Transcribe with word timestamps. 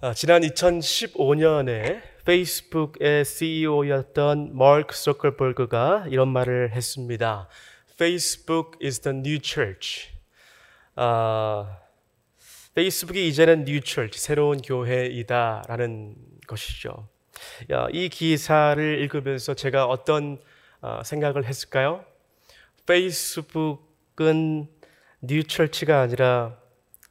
아, 0.00 0.14
지난 0.14 0.42
2015년에 0.42 2.00
페이스북의 2.24 3.24
CEO였던 3.24 4.56
마크 4.56 4.94
서클버그가 4.94 6.06
이런 6.08 6.28
말을 6.28 6.70
했습니다. 6.70 7.48
Facebook 7.94 8.78
is 8.80 9.00
the 9.00 9.18
new 9.18 9.40
church. 9.42 10.10
아, 10.94 11.78
페이스북이 12.76 13.26
이제는 13.26 13.62
new 13.62 13.80
church, 13.82 14.20
새로운 14.20 14.62
교회이다라는 14.62 16.14
것이죠. 16.46 17.08
야, 17.72 17.88
이 17.90 18.08
기사를 18.08 19.00
읽으면서 19.00 19.54
제가 19.54 19.86
어떤 19.86 20.40
어, 20.80 21.02
생각을 21.04 21.44
했을까요? 21.44 22.04
페이스북은 22.86 24.68
new 25.22 25.42
church가 25.42 26.02
아니라 26.02 26.56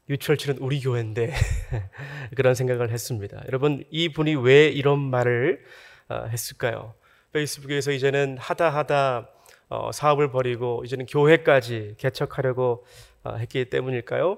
new 0.08 0.16
church는 0.16 0.60
우리 0.60 0.80
교회인데 0.80 1.34
그런 2.36 2.56
생각을 2.56 2.92
했습니다. 2.92 3.42
여러분 3.48 3.84
이 3.90 4.10
분이 4.10 4.36
왜 4.36 4.68
이런 4.68 5.00
말을 5.00 5.64
어, 6.10 6.26
했을까요? 6.30 6.94
페이스북에서 7.34 7.92
이제는 7.92 8.38
하다 8.40 8.70
하다 8.70 9.30
어, 9.70 9.92
사업을 9.92 10.32
벌이고 10.32 10.84
이제는 10.86 11.06
교회까지 11.06 11.96
개척하려고 11.98 12.86
어, 13.24 13.36
했기 13.36 13.66
때문일까요? 13.70 14.38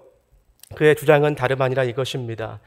그의 0.75 0.95
주장은 0.95 1.35
다름 1.35 1.61
아니라 1.61 1.83
이것입니다. 1.83 2.59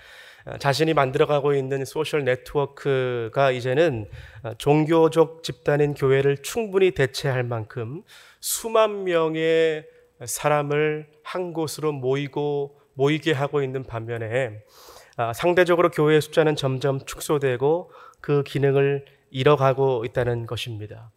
자신이 0.58 0.92
만들어가고 0.92 1.54
있는 1.54 1.84
social 1.84 2.24
network가 2.24 3.52
이제는 3.52 4.10
종교적 4.58 5.44
집단인 5.44 5.94
교회를 5.94 6.38
충분히 6.38 6.90
대체할 6.90 7.44
만큼 7.44 8.02
수만 8.40 9.04
명의 9.04 9.86
사람을 10.24 11.06
한 11.22 11.52
곳으로 11.52 11.92
모이고 11.92 12.81
모이게 12.94 13.32
하고 13.32 13.62
있는 13.62 13.84
반면에 13.84 14.62
아, 15.16 15.32
상대적으로 15.32 15.90
교회의 15.90 16.20
숫자는 16.20 16.56
점점 16.56 17.04
축소되고 17.04 17.90
그 18.20 18.42
기능을 18.44 19.04
잃어가고 19.30 20.04
있다는 20.04 20.46
것입니다. 20.46 21.10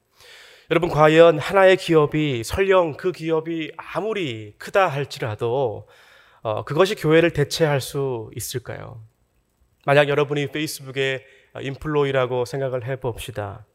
여러분, 0.72 0.90
과연 0.90 1.38
하나의 1.38 1.78
기업이 1.78 2.44
설령 2.44 2.98
그 2.98 3.12
기업이 3.12 3.72
아무리 3.78 4.56
크다 4.58 4.88
할지라도 4.88 5.88
어, 6.42 6.64
그것이 6.64 6.96
교회를 6.96 7.32
대체할 7.32 7.82
수 7.82 8.30
있을까요? 8.36 9.02
만약 9.86 10.10
여러분이 10.10 10.48
페이스북의 10.48 11.24
인플로이라고 11.62 12.46
생각을 12.46 12.86
해 12.86 13.00
봅시다. 13.00 13.66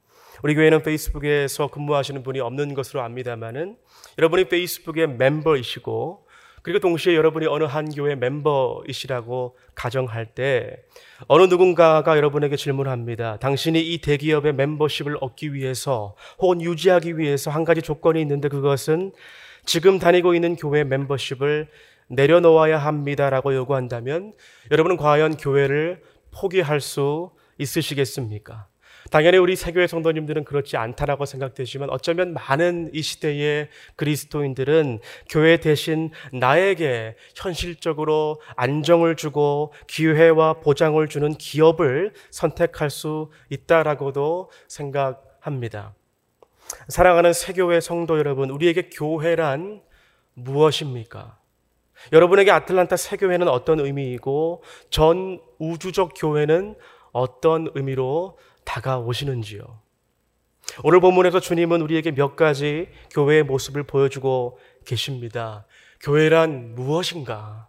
우리 0.43 0.55
교회는 0.55 0.83
페이스북에서 0.83 1.69
근무하시는 1.69 2.23
분이 2.23 2.41
없는 2.41 2.75
것으로 2.75 3.03
압니다만은 3.03 3.77
여러분이 4.19 4.49
페이스북의 4.49 5.09
멤버이시고 5.09 6.27
그리고 6.63 6.79
동시에 6.79 7.15
여러분이 7.15 7.47
어느 7.47 7.65
한 7.65 7.91
교회 7.91 8.15
멤버이시라고 8.15 9.57
가정할 9.75 10.27
때 10.27 10.77
어느 11.27 11.45
누군가가 11.45 12.17
여러분에게 12.17 12.57
질문합니다. 12.57 13.39
당신이 13.39 13.81
이 13.81 14.01
대기업의 14.01 14.55
멤버십을 14.55 15.17
얻기 15.21 15.55
위해서 15.55 16.15
혹은 16.39 16.61
유지하기 16.61 17.19
위해서 17.19 17.51
한 17.51 17.65
가지 17.65 17.83
조건이 17.83 18.21
있는데 18.21 18.49
그것은 18.49 19.13
지금 19.65 19.99
다니고 19.99 20.35
있는 20.35 20.57
교회 20.57 20.85
멤버십을 20.85 21.69
내려놓아야 22.09 22.79
합니다라고 22.79 23.55
요구한다면 23.55 24.33
여러분은 24.71 24.97
과연 24.97 25.37
교회를 25.37 26.03
포기할 26.33 26.81
수 26.81 27.31
있으시겠습니까? 27.59 28.70
당연히 29.11 29.39
우리 29.39 29.57
세교회 29.57 29.89
성도님들은 29.89 30.45
그렇지 30.45 30.77
않다라고 30.77 31.25
생각되지만 31.25 31.91
어쩌면 31.91 32.33
많은 32.33 32.91
이 32.95 33.03
시대의 33.03 33.69
그리스도인들은 33.97 35.01
교회 35.29 35.57
대신 35.57 36.11
나에게 36.33 37.17
현실적으로 37.35 38.41
안정을 38.55 39.17
주고 39.17 39.73
기회와 39.89 40.55
보장을 40.55 41.07
주는 41.09 41.35
기업을 41.35 42.13
선택할 42.31 42.89
수 42.89 43.31
있다라고도 43.51 44.51
생각합니다. 44.69 45.95
사랑하는 46.87 47.33
세교회 47.33 47.81
성도 47.81 48.17
여러분, 48.17 48.49
우리에게 48.51 48.91
교회란 48.91 49.83
무엇입니까? 50.35 51.37
여러분에게 52.13 52.51
아틀란타 52.53 52.97
세교회는 52.97 53.49
어떤 53.49 53.81
의미이고 53.81 54.63
전 54.89 55.41
우주적 55.59 56.13
교회는 56.17 56.77
어떤 57.13 57.69
의미로 57.75 58.39
다가오시는지요. 58.71 59.81
오늘 60.85 61.01
본문에서 61.01 61.41
주님은 61.41 61.81
우리에게 61.83 62.13
몇 62.13 62.37
가지 62.37 62.89
교회의 63.11 63.43
모습을 63.43 63.83
보여주고 63.83 64.59
계십니다. 64.87 65.67
교회란 66.01 66.77
무엇인가? 66.77 67.69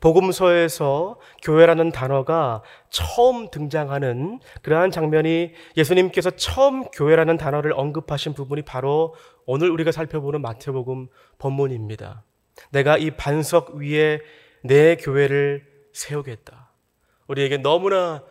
복음서에서 0.00 1.18
교회라는 1.42 1.90
단어가 1.90 2.62
처음 2.90 3.50
등장하는 3.50 4.38
그러한 4.62 4.90
장면이 4.92 5.52
예수님께서 5.76 6.30
처음 6.32 6.84
교회라는 6.90 7.38
단어를 7.38 7.72
언급하신 7.72 8.34
부분이 8.34 8.62
바로 8.62 9.14
오늘 9.46 9.70
우리가 9.70 9.90
살펴보는 9.90 10.42
마태복음 10.42 11.08
본문입니다. 11.38 12.22
내가 12.70 12.98
이 12.98 13.10
반석 13.10 13.74
위에 13.76 14.20
내 14.62 14.96
교회를 14.96 15.66
세우겠다. 15.92 16.70
우리에게 17.26 17.56
너무나 17.56 18.22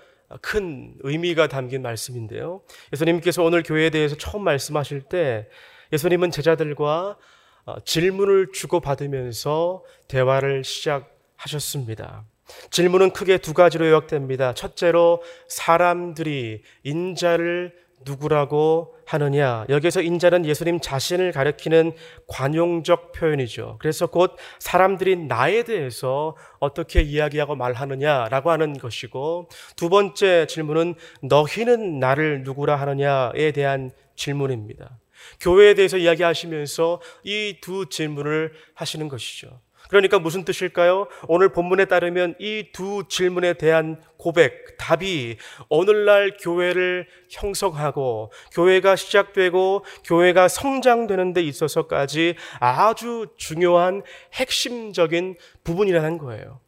큰 0.41 0.95
의미가 1.00 1.47
담긴 1.47 1.81
말씀인데요. 1.81 2.62
예수님께서 2.94 3.44
오늘 3.44 3.63
교회에 3.63 3.90
대해서 3.90 4.16
처음 4.16 4.44
말씀하실 4.44 5.03
때 5.03 5.47
예수님은 5.91 6.31
제자들과 6.31 7.17
어, 7.66 7.75
질문을 7.84 8.51
주고받으면서 8.53 9.84
대화를 10.07 10.63
시작하셨습니다. 10.63 12.25
질문은 12.72 13.12
크게 13.12 13.38
두 13.38 13.53
가지로 13.53 13.88
요약됩니다. 13.88 14.53
첫째로 14.53 15.22
사람들이 15.47 16.63
인자를 16.84 17.73
누구라고 18.06 18.96
하느냐. 19.06 19.66
여기서 19.70 20.02
인자는 20.02 20.46
예수님 20.46 20.80
자신을 20.80 21.32
가리키는 21.32 21.94
관용적 22.28 23.12
표현이죠. 23.12 23.78
그래서 23.80 24.08
곧 24.08 24.36
사람들이 24.60 25.16
나에 25.16 25.64
대해서 25.64 26.36
어떻게 26.60 27.02
이야기하고 27.02 27.56
말하느냐라고 27.56 28.52
하는 28.52 28.74
것이고 28.78 29.50
두 29.76 29.90
번째 29.90 30.46
질문은 30.48 30.96
너희는 31.22 32.00
나를 32.00 32.44
누구라 32.44 32.76
하느냐에 32.76 33.52
대한 33.52 33.92
질문입니다. 34.16 35.00
교회에 35.42 35.74
대해서 35.74 35.98
이야기하시면서 35.98 37.02
이 37.24 37.60
두 37.62 37.90
질문을 37.90 38.54
하시는 38.74 39.08
것이죠. 39.10 39.60
그러니까 39.89 40.19
무슨 40.19 40.45
뜻일까요? 40.45 41.07
오늘 41.27 41.50
본문에 41.50 41.85
따르면 41.85 42.35
이 42.39 42.69
두 42.72 43.03
질문에 43.09 43.53
대한 43.53 44.00
고백, 44.17 44.77
답이 44.77 45.38
오늘날 45.67 46.38
교회를 46.39 47.07
형성하고 47.29 48.31
교회가 48.53 48.95
시작되고 48.95 49.83
교회가 50.05 50.47
성장되는 50.47 51.33
데 51.33 51.41
있어서까지 51.41 52.35
아주 52.59 53.27
중요한 53.38 54.03
핵심적인 54.33 55.35
부분이라는 55.63 56.17
거예요. 56.19 56.61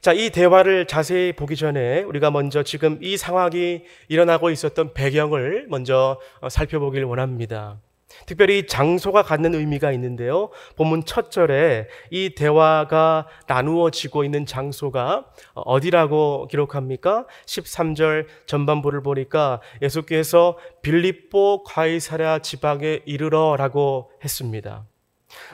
자, 0.00 0.12
이 0.12 0.30
대화를 0.30 0.86
자세히 0.86 1.32
보기 1.32 1.56
전에 1.56 2.02
우리가 2.02 2.30
먼저 2.30 2.62
지금 2.62 2.98
이 3.02 3.16
상황이 3.16 3.82
일어나고 4.08 4.50
있었던 4.50 4.94
배경을 4.94 5.66
먼저 5.68 6.18
살펴보길 6.48 7.04
원합니다. 7.04 7.80
특별히 8.26 8.66
장소가 8.66 9.22
갖는 9.22 9.54
의미가 9.54 9.92
있는데요. 9.92 10.50
본문 10.76 11.04
첫 11.04 11.30
절에 11.30 11.88
이 12.10 12.34
대화가 12.34 13.26
나누어지고 13.46 14.24
있는 14.24 14.46
장소가 14.46 15.26
어디라고 15.54 16.48
기록합니까? 16.48 17.26
13절 17.46 18.26
전반부를 18.46 19.02
보니까 19.02 19.60
예수께서 19.82 20.58
빌립보 20.82 21.64
가이사랴 21.64 22.40
지방에 22.40 23.00
이르러라고 23.04 24.10
했습니다. 24.24 24.86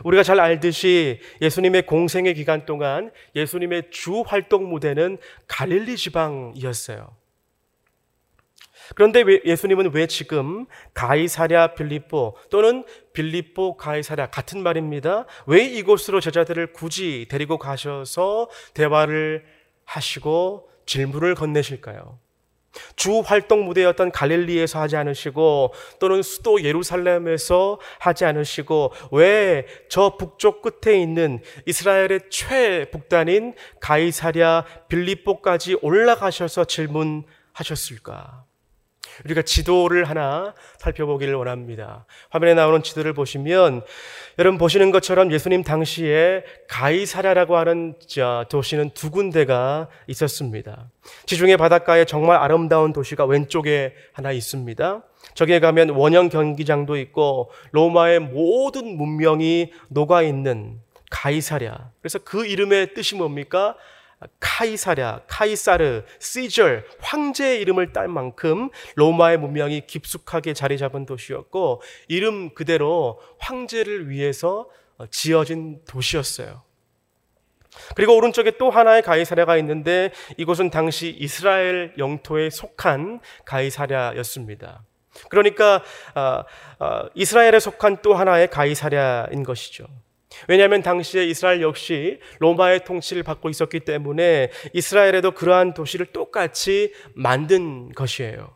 우리가 0.05 0.23
잘 0.23 0.41
알듯이 0.41 1.21
예수님의 1.43 1.87
공생의 1.87 2.35
기간 2.35 2.65
동안 2.65 3.11
예수님의 3.35 3.91
주 3.91 4.23
활동 4.27 4.69
무대는 4.71 5.19
갈릴리 5.47 5.97
지방이었어요. 5.97 7.09
그런데 8.95 9.23
왜, 9.23 9.41
예수님은 9.45 9.93
왜 9.93 10.07
지금 10.07 10.67
가이사랴 10.95 11.75
빌립보 11.75 12.37
또는 12.51 12.85
빌립보 13.13 13.77
가이사랴 13.77 14.31
같은 14.31 14.63
말입니다. 14.63 15.27
왜 15.47 15.65
이곳으로 15.65 16.21
제자들을 16.21 16.73
굳이 16.73 17.27
데리고 17.29 17.59
가셔서 17.59 18.49
대화를 18.75 19.45
하시고 19.85 20.69
질문을 20.87 21.35
건네실까요? 21.35 22.19
주 22.95 23.21
활동 23.21 23.65
무대였던 23.65 24.13
갈릴리에서 24.13 24.81
하지 24.81 24.97
않으시고 24.97 25.73
또는 25.99 26.23
수도 26.23 26.63
예루살렘에서 26.63 27.81
하지 27.99 28.25
않으시고 28.27 28.93
왜 29.13 29.67
저 29.89 30.17
북쪽 30.19 30.61
끝에 30.63 31.01
있는 31.01 31.41
이스라엘의 31.65 32.29
최북단인 32.31 33.55
가이사랴 33.81 34.67
빌립보까지 34.89 35.79
올라가셔서 35.81 36.65
질문하셨을까? 36.67 38.46
우리가 39.25 39.43
지도를 39.43 40.05
하나 40.05 40.55
살펴보기를 40.79 41.35
원합니다. 41.35 42.07
화면에 42.31 42.55
나오는 42.55 42.83
지도를 42.83 43.13
보시면 43.13 43.83
여러분 44.39 44.59
보시는 44.59 44.91
것처럼 44.91 45.33
예수님 45.33 45.63
당시에 45.63 46.45
가이사랴라고 46.69 47.57
하는 47.57 47.95
도시는 48.49 48.91
두 48.91 49.11
군데가 49.11 49.89
있었습니다. 50.07 50.91
지중해 51.27 51.57
바닷가에 51.57 52.05
정말 52.05 52.39
아름다운 52.39 52.93
도시가 52.93 53.25
왼쪽에 53.25 53.95
하나 54.13 54.33
있습니다. 54.33 55.03
저기에 55.35 55.61
가면 55.61 55.91
원형 55.91 56.29
경기장도 56.29 56.97
있고 56.99 57.51
로마의 57.73 58.21
모든 58.21 58.97
문명이 58.97 59.73
녹아 59.89 60.23
있는 60.23 60.81
가이사랴. 61.11 61.91
그래서 62.01 62.19
그 62.19 62.47
이름의 62.47 62.95
뜻이 62.95 63.15
뭡니까? 63.15 63.77
카이사랴, 64.41 65.23
카이사르, 65.27 66.05
시절, 66.19 66.87
황제의 67.01 67.61
이름을 67.61 67.93
딸 67.93 68.09
만큼 68.09 68.71
로마의 68.95 69.39
문명이 69.39 69.87
깊숙하게 69.87 70.55
자리 70.55 70.79
잡은 70.79 71.05
도시였고 71.05 71.83
이름 72.09 72.55
그대로 72.55 73.21
황제를 73.39 74.09
위해서 74.09 74.69
어, 74.99 75.07
지어진 75.09 75.81
도시였어요. 75.87 76.63
그리고 77.95 78.17
오른쪽에 78.17 78.53
또 78.59 78.71
하나의 78.71 79.03
가이사랴가 79.03 79.59
있는데 79.59 80.11
이곳은 80.39 80.71
당시 80.71 81.11
이스라엘 81.11 81.93
영토에 81.99 82.49
속한 82.49 83.21
가이사랴였습니다. 83.45 84.83
그러니까 85.29 85.83
어, 86.15 86.45
어, 86.85 87.09
이스라엘에 87.15 87.61
속한 87.61 87.99
또 88.03 88.15
하나의 88.15 88.49
가이사랴인 88.49 89.43
것이죠. 89.43 89.87
왜냐하면 90.49 90.83
당시에 90.83 91.25
이스라엘 91.25 91.63
역시 91.63 92.19
로마의 92.39 92.85
통치를 92.85 93.23
받고 93.23 93.49
있었기 93.49 93.81
때문에 93.81 94.51
이스라엘에도 94.73 95.33
그러한 95.33 95.75
도시를 95.75 96.07
똑같이 96.07 96.93
만든 97.15 97.93
것이에요. 97.93 98.55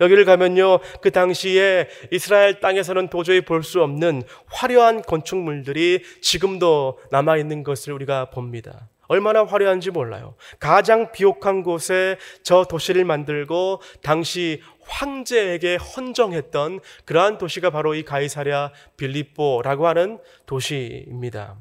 여기를 0.00 0.24
가면요, 0.24 0.78
그 1.02 1.10
당시에 1.10 1.88
이스라엘 2.10 2.60
땅에서는 2.60 3.08
도저히 3.08 3.42
볼 3.42 3.62
수 3.62 3.82
없는 3.82 4.22
화려한 4.46 5.02
건축물들이 5.02 6.02
지금도 6.22 6.98
남아있는 7.10 7.62
것을 7.64 7.92
우리가 7.92 8.30
봅니다. 8.30 8.88
얼마나 9.08 9.44
화려한지 9.44 9.90
몰라요. 9.90 10.36
가장 10.60 11.10
비옥한 11.12 11.62
곳에 11.64 12.16
저 12.44 12.64
도시를 12.64 13.04
만들고 13.04 13.82
당시 14.02 14.62
황제에게 14.90 15.76
헌정했던 15.76 16.80
그러한 17.04 17.38
도시가 17.38 17.70
바로 17.70 17.94
이 17.94 18.04
가이사랴 18.04 18.72
빌립보라고 18.96 19.86
하는 19.86 20.18
도시입니다. 20.46 21.56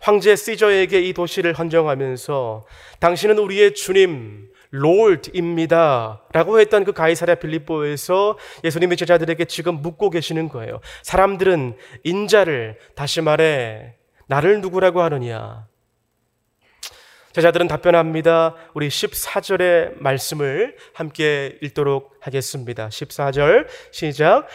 황제 0.00 0.36
시저에게 0.36 1.00
이 1.00 1.12
도시를 1.12 1.54
헌정하면서 1.54 2.64
당신은 3.00 3.38
우리의 3.38 3.74
주님, 3.74 4.48
롤드입니다. 4.70 6.22
라고 6.32 6.60
했던 6.60 6.84
그 6.84 6.92
가이사랴 6.92 7.36
빌립보에서 7.36 8.38
예수님의 8.62 8.96
제자들에게 8.96 9.44
지금 9.46 9.82
묻고 9.82 10.10
계시는 10.10 10.48
거예요. 10.48 10.80
사람들은 11.02 11.76
인자를 12.04 12.78
다시 12.94 13.20
말해 13.20 13.94
나를 14.26 14.60
누구라고 14.60 15.02
하느냐? 15.02 15.66
제자들은 17.34 17.66
답변합니다. 17.66 18.54
우리 18.74 18.86
14절의 18.86 20.00
말씀을 20.00 20.76
함께 20.92 21.58
읽도록 21.62 22.13
하겠습니다. 22.24 22.88
14절 22.88 23.66
시작. 23.90 24.46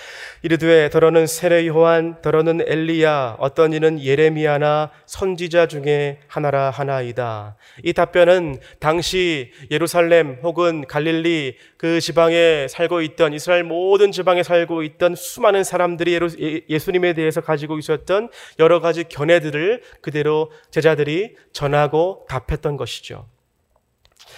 이르되 0.42 0.89
더러는 0.89 1.27
세례 1.27 1.68
요한 1.68 2.21
더러는 2.21 2.62
엘리야 2.66 3.38
어떤 3.39 3.74
이는 3.74 4.01
예레미야나 4.01 4.89
선지자 5.06 5.68
중에 5.68 6.19
하나라 6.27 6.71
하나이다. 6.71 7.56
이 7.83 7.94
답변은 7.94 8.60
당시 8.80 9.51
예루살렘 9.69 10.39
혹은 10.42 10.86
갈릴리 10.88 11.57
그 11.77 12.01
지방에 12.01 12.68
살고 12.68 13.01
있던 13.01 13.33
이스라엘 13.33 13.63
모든 13.63 14.12
지방에 14.12 14.44
살고 14.44 14.83
있던 14.83 15.15
수많은 15.15 15.63
사람들이 15.63 16.19
예, 16.42 16.62
예수님에 16.69 17.13
대해서 17.13 17.42
가지고 17.42 17.77
있었던 17.77 18.30
여러 18.57 18.80
가지 18.80 19.04
견해들을 19.04 19.83
그대로 20.01 20.51
제자들이 20.72 21.36
전하고 21.54 22.25
답했던 22.27 22.77
것이죠. 22.77 23.27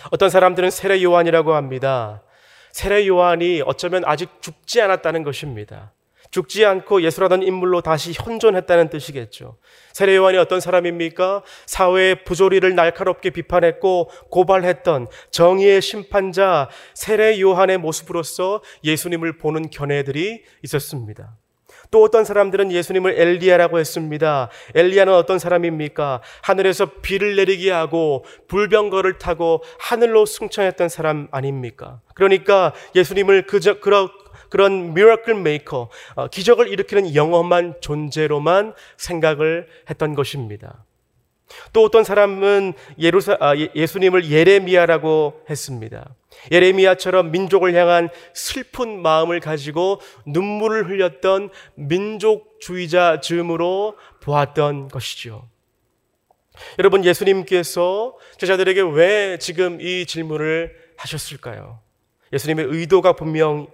어떤 0.10 0.30
사람들은 0.30 0.72
세례 0.72 1.02
요한이라고 1.04 1.54
합니다. 1.54 2.24
세례 2.72 3.08
요한이 3.08 3.62
어쩌면 3.66 4.04
아직 4.06 4.42
죽지 4.42 4.82
않았다는 4.82 5.24
것입니다. 5.24 5.94
죽지 6.32 6.66
않고 6.66 7.02
예수라던 7.02 7.44
인물로 7.44 7.82
다시 7.82 8.14
현존했다는 8.14 8.90
뜻이겠죠. 8.90 9.58
세례 9.92 10.16
요한이 10.16 10.38
어떤 10.38 10.62
사람입니까? 10.62 11.44
사회의 11.66 12.24
부조리를 12.24 12.74
날카롭게 12.74 13.32
비판했고 13.32 14.10
고발했던 14.30 15.08
정의의 15.30 15.82
심판자 15.82 16.70
세례 16.94 17.40
요한의 17.40 17.78
모습으로서 17.80 18.62
예수님을 18.84 19.38
보는 19.38 19.70
견해들이 19.70 20.44
있었습니다. 20.64 21.41
또 21.92 22.04
어떤 22.04 22.24
사람들은 22.24 22.72
예수님을 22.72 23.20
엘리야라고 23.20 23.78
했습니다. 23.78 24.50
엘리야는 24.74 25.14
어떤 25.14 25.40
사람입니까? 25.40 26.22
하늘에서 26.42 26.86
비를 27.02 27.36
내리게 27.36 27.70
하고 27.70 28.24
불병거를 28.48 29.18
타고 29.18 29.62
하늘로 29.78 30.26
승천했던 30.26 30.88
사람 30.88 31.28
아닙니까? 31.32 32.00
그러니까 32.16 32.74
예수님을 32.96 33.46
그저 33.46 33.80
그런 33.80 34.10
그런 34.50 34.94
miracle 34.94 35.36
maker, 35.36 35.90
어, 36.16 36.28
기적을 36.28 36.68
일으키는 36.68 37.16
영험한 37.16 37.76
존재로만 37.80 38.74
생각을 38.98 39.68
했던 39.90 40.14
것입니다. 40.14 40.84
또 41.72 41.84
어떤 41.84 42.04
사람은 42.04 42.74
예루사, 43.00 43.38
아, 43.40 43.56
예, 43.58 43.70
예수님을 43.74 44.30
예레미야라고 44.30 45.46
했습니다. 45.50 46.16
예레미야처럼 46.52 47.32
민족을 47.32 47.74
향한 47.76 48.10
슬픈 48.34 49.02
마음을 49.02 49.40
가지고 49.40 50.00
눈물을 50.26 50.90
흘렸던 50.90 51.50
민족주의자 51.76 53.20
즈음으로 53.22 53.98
보았던 54.22 54.90
것이죠. 54.90 55.48
여러분, 56.80 57.06
예수님께서 57.06 58.18
제자들에게 58.38 58.82
왜 58.82 59.38
지금 59.40 59.80
이 59.82 60.06
질문을 60.06 60.76
하셨을까요? 60.98 61.80
예수님의 62.34 62.66
의도가 62.70 63.14
분명 63.14 63.68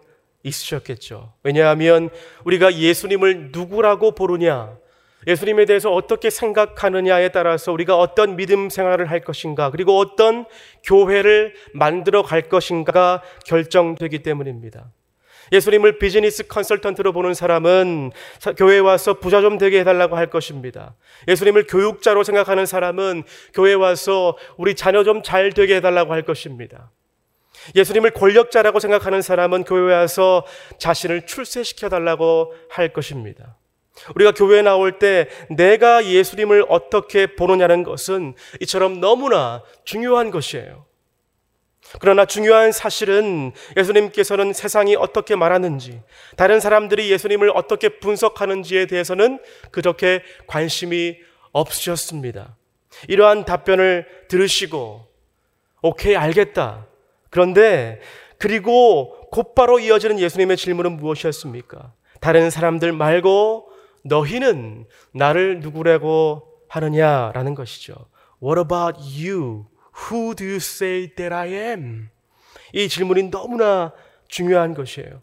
있으셨겠죠. 0.44 1.34
왜냐하면 1.44 2.10
우리가 2.46 2.76
예수님을 2.76 3.52
누구라고 3.52 4.12
부르냐, 4.12 4.78
예수님에 5.28 5.66
대해서 5.66 5.94
어떻게 5.94 6.30
생각하느냐에 6.30 7.30
따라서 7.30 7.74
우리가 7.74 7.98
어떤 7.98 8.38
믿음 8.38 8.70
생활을 8.70 9.12
할 9.12 9.20
것인가, 9.20 9.70
그리고 9.72 9.98
어떤 9.98 10.46
교회를 10.84 11.54
만들어 11.74 12.24
갈 12.24 12.44
것인가가 12.44 13.22
결정되기 13.46 14.20
때문입니다. 14.24 14.90
예수님을 15.52 15.98
비즈니스 16.00 16.48
컨설턴트로 16.48 17.14
보는 17.14 17.34
사람은 17.34 18.12
교회에 18.58 18.80
와서 18.80 19.16
부자 19.16 19.42
좀 19.42 19.58
되게 19.58 19.80
해달라고 19.80 20.18
할 20.18 20.30
것입니다. 20.30 20.96
예수님을 21.28 21.68
교육자로 21.68 22.24
생각하는 22.24 22.66
사람은 22.66 23.24
교회에 23.54 23.74
와서 23.74 24.38
우리 24.58 24.76
자녀 24.76 25.04
좀 25.04 25.22
잘 25.24 25.52
되게 25.52 25.78
해달라고 25.78 26.14
할 26.14 26.24
것입니다. 26.24 26.92
예수님을 27.76 28.12
권력자라고 28.12 28.80
생각하는 28.80 29.22
사람은 29.22 29.64
교회에 29.66 29.96
와서 29.96 30.46
자신을 30.80 31.26
출세시켜달라고 31.26 32.54
할 32.70 32.94
것입니다. 32.94 33.57
우리가 34.16 34.32
교회에 34.32 34.62
나올 34.62 35.00
때 35.00 35.28
내가 35.50 36.06
예수님을 36.06 36.66
어떻게 36.70 37.36
보느냐는 37.36 37.84
것은 37.84 38.36
이처럼 38.62 39.00
너무나 39.00 39.64
중요한 39.84 40.32
것이에요. 40.32 40.86
그러나 42.00 42.26
중요한 42.26 42.72
사실은 42.72 43.54
예수님께서는 43.78 44.52
세상이 44.54 44.96
어떻게 44.98 45.36
말하는지, 45.36 46.02
다른 46.36 46.60
사람들이 46.60 47.10
예수님을 47.12 47.52
어떻게 47.56 47.88
분석하는지에 48.00 48.88
대해서는 48.88 49.40
그렇게 49.72 50.22
관심이 50.48 51.18
없으셨습니다. 51.54 52.58
이러한 53.08 53.46
답변을 53.46 54.06
들으시고, 54.28 55.08
오케이, 55.82 56.16
알겠다. 56.18 56.88
그런데, 57.30 58.02
그리고 58.38 59.30
곧바로 59.32 59.80
이어지는 59.80 60.20
예수님의 60.20 60.58
질문은 60.58 60.98
무엇이었습니까? 60.98 61.94
다른 62.20 62.50
사람들 62.50 62.92
말고 62.92 63.67
너희는 64.04 64.86
나를 65.14 65.60
누구라고 65.60 66.44
하느냐라는 66.70 67.56
것이죠. 67.56 67.96
What 68.42 68.60
about 68.60 69.00
you? 69.00 69.66
Who 70.10 70.36
do 70.36 70.46
you 70.46 70.58
say 70.58 71.14
that 71.16 71.34
I 71.34 71.54
am? 71.54 72.10
이 72.74 72.88
질문이 72.88 73.32
너무나 73.32 73.94
중요한 74.28 74.74
것이에요. 74.74 75.22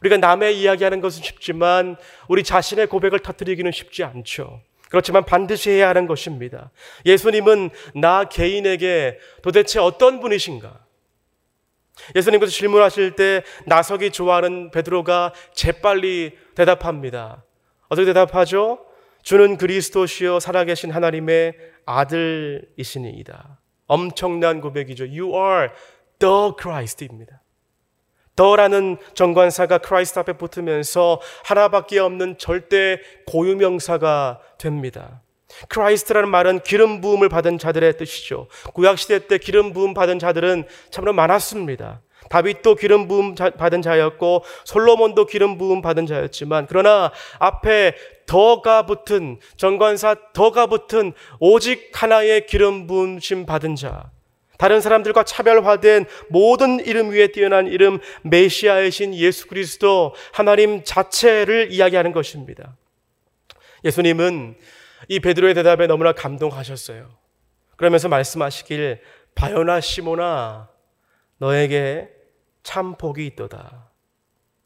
우리가 0.00 0.16
남의 0.16 0.60
이야기하는 0.60 1.00
것은 1.00 1.22
쉽지만 1.22 1.96
우리 2.28 2.42
자신의 2.42 2.88
고백을 2.88 3.20
터뜨리기는 3.20 3.70
쉽지 3.72 4.04
않죠. 4.04 4.60
그렇지만 4.90 5.24
반드시 5.24 5.70
해야 5.70 5.88
하는 5.88 6.06
것입니다. 6.06 6.70
예수님은 7.04 7.70
나 7.96 8.24
개인에게 8.24 9.18
도대체 9.42 9.80
어떤 9.80 10.20
분이신가? 10.20 10.84
예수님께서 12.14 12.52
질문하실 12.52 13.16
때 13.16 13.42
나서기 13.66 14.10
좋아하는 14.10 14.70
베드로가 14.70 15.32
재빨리 15.54 16.36
대답합니다. 16.54 17.44
어떻게 17.88 18.06
대답하죠? 18.06 18.78
주는 19.22 19.56
그리스도시요 19.56 20.40
살아계신 20.40 20.90
하나님의 20.90 21.54
아들이시니이다. 21.86 23.60
엄청난 23.86 24.60
고백이죠. 24.60 25.04
You 25.04 25.34
are 25.34 25.68
the 26.18 26.52
Christ입니다. 26.60 27.40
the라는 28.36 28.96
정관사가 29.14 29.78
Christ 29.78 30.18
앞에 30.18 30.32
붙으면서 30.34 31.20
하나밖에 31.44 32.00
없는 32.00 32.38
절대 32.38 32.98
고유명사가 33.26 34.40
됩니다. 34.58 35.22
Christ라는 35.68 36.28
말은 36.28 36.60
기름 36.60 37.00
부음을 37.00 37.28
받은 37.28 37.58
자들의 37.58 37.96
뜻이죠. 37.96 38.48
구약 38.74 38.98
시대 38.98 39.26
때 39.28 39.38
기름 39.38 39.72
부음 39.72 39.94
받은 39.94 40.18
자들은 40.18 40.64
참으로 40.90 41.12
많았습니다. 41.12 42.00
다윗도 42.30 42.74
기름 42.76 43.08
부음 43.08 43.34
받은 43.34 43.82
자였고 43.82 44.44
솔로몬도 44.64 45.26
기름 45.26 45.58
부음 45.58 45.82
받은 45.82 46.06
자였지만 46.06 46.66
그러나 46.68 47.12
앞에 47.38 47.94
the가 48.26 48.86
붙은 48.86 49.38
정관사 49.56 50.16
the가 50.32 50.66
붙은 50.66 51.12
오직 51.40 51.90
하나의 51.92 52.46
기름 52.46 52.86
부으심 52.86 53.46
받은 53.46 53.76
자 53.76 54.10
다른 54.56 54.80
사람들과 54.80 55.24
차별화된 55.24 56.06
모든 56.28 56.80
이름 56.80 57.10
위에 57.10 57.28
뛰어난 57.28 57.66
이름 57.66 57.98
메시아의 58.22 58.90
신 58.90 59.14
예수 59.14 59.46
그리스도 59.46 60.14
하나님 60.32 60.84
자체를 60.84 61.72
이야기하는 61.72 62.12
것입니다. 62.12 62.76
예수님은 63.84 64.56
이 65.08 65.20
베드로의 65.20 65.54
대답에 65.54 65.86
너무나 65.86 66.12
감동하셨어요. 66.12 67.10
그러면서 67.76 68.08
말씀하시길 68.08 69.00
바요나 69.34 69.80
시모나 69.80 70.70
너에게 71.38 72.13
참 72.64 72.96
복이 72.96 73.24
있도다. 73.26 73.90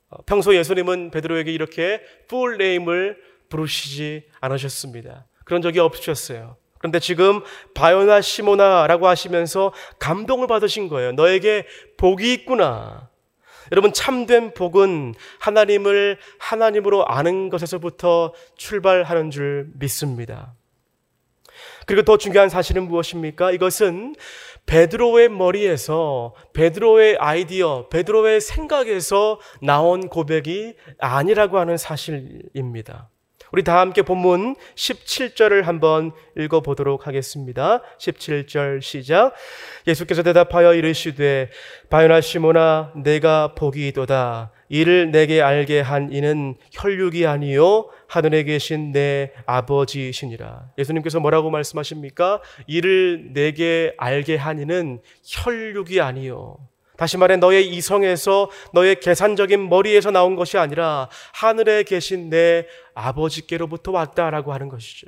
어, 0.08 0.16
평소 0.24 0.54
예수님은 0.54 1.10
베드로에게 1.10 1.52
이렇게 1.52 2.00
풀 2.28 2.56
네임을 2.56 3.18
부르시지 3.50 4.28
않으셨습니다. 4.40 5.26
그런 5.44 5.60
적이 5.60 5.80
없으셨어요. 5.80 6.56
그런데 6.78 7.00
지금 7.00 7.42
바요나 7.74 8.20
시모나라고 8.20 9.08
하시면서 9.08 9.72
감동을 9.98 10.46
받으신 10.46 10.88
거예요. 10.88 11.12
너에게 11.12 11.66
복이 11.96 12.32
있구나. 12.32 13.10
여러분 13.72 13.92
참된 13.92 14.54
복은 14.54 15.14
하나님을 15.40 16.18
하나님으로 16.38 17.06
아는 17.06 17.50
것에서부터 17.50 18.32
출발하는 18.56 19.30
줄 19.30 19.68
믿습니다. 19.74 20.54
그리고 21.86 22.02
더 22.02 22.16
중요한 22.16 22.48
사실은 22.48 22.86
무엇입니까? 22.86 23.50
이것은 23.52 24.14
베드로의 24.68 25.30
머리에서 25.30 26.34
베드로의 26.52 27.16
아이디어, 27.18 27.88
베드로의 27.88 28.40
생각에서 28.40 29.40
나온 29.62 30.08
고백이 30.08 30.75
아니라고 30.98 31.58
하는 31.58 31.78
사실입니다. 31.78 33.08
우리 33.50 33.64
다 33.64 33.80
함께 33.80 34.02
본문 34.02 34.56
17절을 34.75 35.62
한번 35.62 36.12
읽어 36.37 36.60
보도록 36.60 37.06
하겠습니다. 37.06 37.80
17절 37.98 38.82
시작. 38.82 39.32
예수께서 39.87 40.22
대답하여 40.22 40.75
이르시되 40.75 41.48
바요나 41.88 42.20
시모나 42.20 42.92
내가 42.94 43.54
복이도다. 43.54 44.52
이를 44.68 45.10
내게 45.10 45.40
알게 45.40 45.80
한 45.80 46.12
이는 46.12 46.54
혈육이 46.72 47.26
아니요 47.26 47.88
하늘에 48.06 48.42
계신 48.44 48.92
내 48.92 49.32
아버지시니라. 49.46 50.72
예수님께서 50.78 51.20
뭐라고 51.20 51.50
말씀하십니까? 51.50 52.42
이를 52.66 53.32
내게 53.32 53.94
알게 53.96 54.37
한 54.37 54.58
이는 54.58 55.00
혈육이 55.25 56.00
아니요 56.00 56.58
다시 56.96 57.16
말해 57.16 57.37
너의 57.37 57.68
이성에서 57.68 58.50
너의 58.72 58.98
계산적인 58.98 59.68
머리에서 59.68 60.10
나온 60.10 60.34
것이 60.34 60.58
아니라 60.58 61.08
하늘에 61.32 61.84
계신 61.84 62.28
내 62.28 62.66
아버지께로부터 62.94 63.92
왔다라고 63.92 64.52
하는 64.52 64.68
것이죠. 64.68 65.06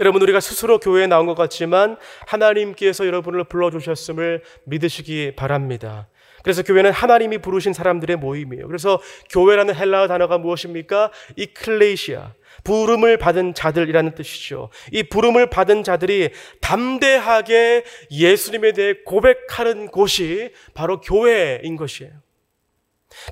여러분 0.00 0.22
우리가 0.22 0.40
스스로 0.40 0.78
교회에 0.78 1.06
나온 1.06 1.26
것 1.26 1.34
같지만 1.34 1.96
하나님께서 2.26 3.06
여러분을 3.06 3.44
불러 3.44 3.70
주셨음을 3.70 4.42
믿으시기 4.64 5.32
바랍니다. 5.34 6.08
그래서 6.42 6.62
교회는 6.62 6.92
하나님이 6.92 7.38
부르신 7.38 7.72
사람들의 7.72 8.16
모임이에요. 8.16 8.66
그래서 8.66 9.00
교회라는 9.30 9.74
헬라어 9.74 10.08
단어가 10.08 10.38
무엇입니까? 10.38 11.10
이클레시아. 11.36 12.34
부름을 12.64 13.18
받은 13.18 13.54
자들이라는 13.54 14.14
뜻이죠. 14.14 14.70
이 14.92 15.04
부름을 15.04 15.48
받은 15.50 15.84
자들이 15.84 16.30
담대하게 16.60 17.84
예수님에 18.10 18.72
대해 18.72 18.94
고백하는 19.04 19.88
곳이 19.88 20.52
바로 20.74 21.00
교회인 21.00 21.76
것이에요. 21.76 22.12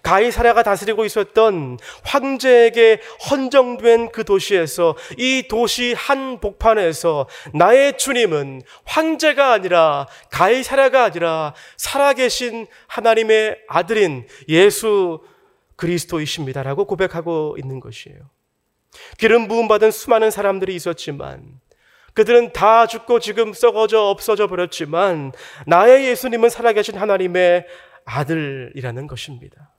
가이사랴가 0.02 0.62
다스리고 0.62 1.04
있었던 1.04 1.78
황제에게 2.04 3.00
헌정된 3.30 4.12
그 4.12 4.24
도시에서 4.24 4.96
이 5.18 5.48
도시 5.48 5.94
한 5.94 6.40
복판에서 6.40 7.28
나의 7.54 7.98
주님은 7.98 8.62
황제가 8.84 9.52
아니라 9.52 10.06
가이사랴가 10.30 11.04
아니라 11.04 11.54
살아계신 11.76 12.66
하나님의 12.86 13.58
아들인 13.68 14.26
예수 14.48 15.20
그리스도이십니다라고 15.76 16.86
고백하고 16.86 17.56
있는 17.58 17.80
것이에요. 17.80 18.18
기름 19.18 19.48
부음 19.48 19.68
받은 19.68 19.90
수많은 19.90 20.30
사람들이 20.30 20.74
있었지만 20.74 21.60
그들은 22.14 22.54
다 22.54 22.86
죽고 22.86 23.20
지금 23.20 23.52
썩어져 23.52 24.00
없어져 24.00 24.46
버렸지만 24.46 25.32
나의 25.66 26.06
예수님은 26.06 26.48
살아계신 26.48 26.96
하나님의 26.96 27.66
아들이라는 28.06 29.06
것입니다. 29.06 29.75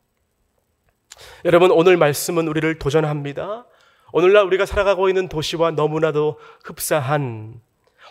여러분 1.46 1.72
오늘 1.72 1.98
말씀은 1.98 2.48
우리를 2.48 2.80
도전합니다. 2.80 3.66
오늘날 4.14 4.46
우리가 4.46 4.66
살아가고 4.66 5.10
있는 5.10 5.28
도시와 5.28 5.72
너무나도 5.72 6.40
흡사한 6.64 7.60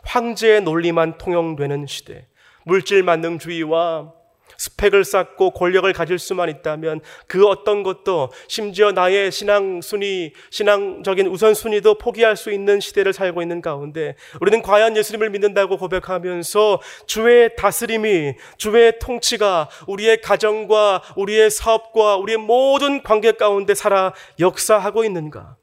황제의 0.04 0.62
논리만 0.62 1.18
통용되는 1.18 1.86
시대, 1.86 2.28
물질 2.64 3.02
만능주의와 3.02 4.12
스펙을 4.58 5.04
쌓고 5.04 5.50
권력을 5.50 5.90
가질 5.92 6.18
수만 6.18 6.48
있다면 6.48 7.00
그 7.26 7.46
어떤 7.46 7.82
것도 7.82 8.30
심지어 8.48 8.92
나의 8.92 9.30
신앙 9.32 9.80
순위, 9.80 10.32
신앙적인 10.50 11.26
우선순위도 11.26 11.98
포기할 11.98 12.36
수 12.36 12.52
있는 12.52 12.80
시대를 12.80 13.12
살고 13.12 13.42
있는 13.42 13.60
가운데 13.60 14.16
우리는 14.40 14.62
과연 14.62 14.96
예수님을 14.96 15.30
믿는다고 15.30 15.76
고백하면서 15.76 16.80
주의 17.06 17.54
다스림이, 17.56 18.34
주의 18.56 18.98
통치가 18.98 19.68
우리의 19.86 20.20
가정과 20.20 21.02
우리의 21.16 21.50
사업과 21.50 22.16
우리의 22.16 22.38
모든 22.38 23.02
관계 23.02 23.32
가운데 23.32 23.74
살아 23.74 24.12
역사하고 24.38 25.04
있는가? 25.04 25.56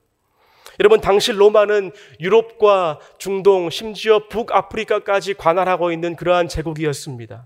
여러분, 0.79 1.01
당시 1.01 1.31
로마는 1.31 1.91
유럽과 2.19 2.99
중동, 3.19 3.69
심지어 3.69 4.27
북아프리카까지 4.27 5.35
관할하고 5.35 5.91
있는 5.91 6.15
그러한 6.15 6.47
제국이었습니다. 6.47 7.45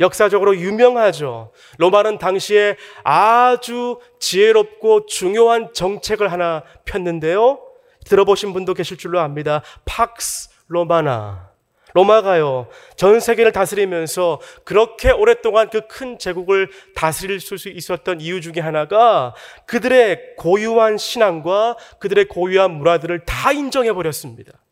역사적으로 0.00 0.56
유명하죠. 0.56 1.52
로마는 1.78 2.18
당시에 2.18 2.76
아주 3.02 3.98
지혜롭고 4.18 5.06
중요한 5.06 5.72
정책을 5.72 6.32
하나 6.32 6.62
폈는데요. 6.84 7.60
들어보신 8.04 8.52
분도 8.52 8.74
계실 8.74 8.96
줄로 8.96 9.20
압니다. 9.20 9.62
팍스 9.84 10.50
로마나. 10.68 11.54
로마가요, 11.94 12.66
전 12.96 13.20
세계를 13.20 13.52
다스리면서 13.52 14.40
그렇게 14.64 15.12
오랫동안 15.12 15.70
그 15.70 15.82
큰 15.86 16.18
제국을 16.18 16.68
다스릴 16.96 17.38
수 17.38 17.54
있었던 17.68 18.20
이유 18.20 18.40
중에 18.40 18.60
하나가 18.60 19.32
그들의 19.66 20.34
고유한 20.36 20.98
신앙과 20.98 21.76
그들의 22.00 22.24
고유한 22.26 22.72
문화들을 22.72 23.24
다 23.24 23.52
인정해버렸습니다. 23.52 24.63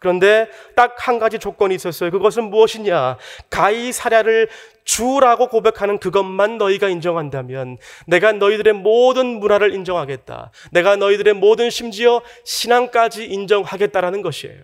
그런데 0.00 0.48
딱 0.76 0.98
한 1.08 1.18
가지 1.18 1.38
조건이 1.38 1.74
있었어요. 1.74 2.10
그것은 2.10 2.50
무엇이냐? 2.50 3.16
가이사랴를 3.50 4.48
주라고 4.84 5.48
고백하는 5.48 5.98
그것만 5.98 6.58
너희가 6.58 6.88
인정한다면 6.88 7.78
내가 8.06 8.32
너희들의 8.32 8.74
모든 8.74 9.38
문화를 9.38 9.74
인정하겠다. 9.74 10.50
내가 10.72 10.96
너희들의 10.96 11.34
모든 11.34 11.70
심지어 11.70 12.22
신앙까지 12.44 13.24
인정하겠다라는 13.24 14.22
것이에요. 14.22 14.62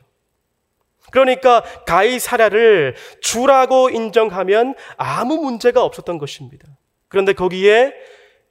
그러니까 1.11 1.63
가이사랴를 1.87 2.97
주라고 3.21 3.89
인정하면 3.91 4.75
아무 4.97 5.37
문제가 5.37 5.83
없었던 5.83 6.19
것입니다. 6.19 6.67
그런데 7.09 7.33
거기에 7.33 7.95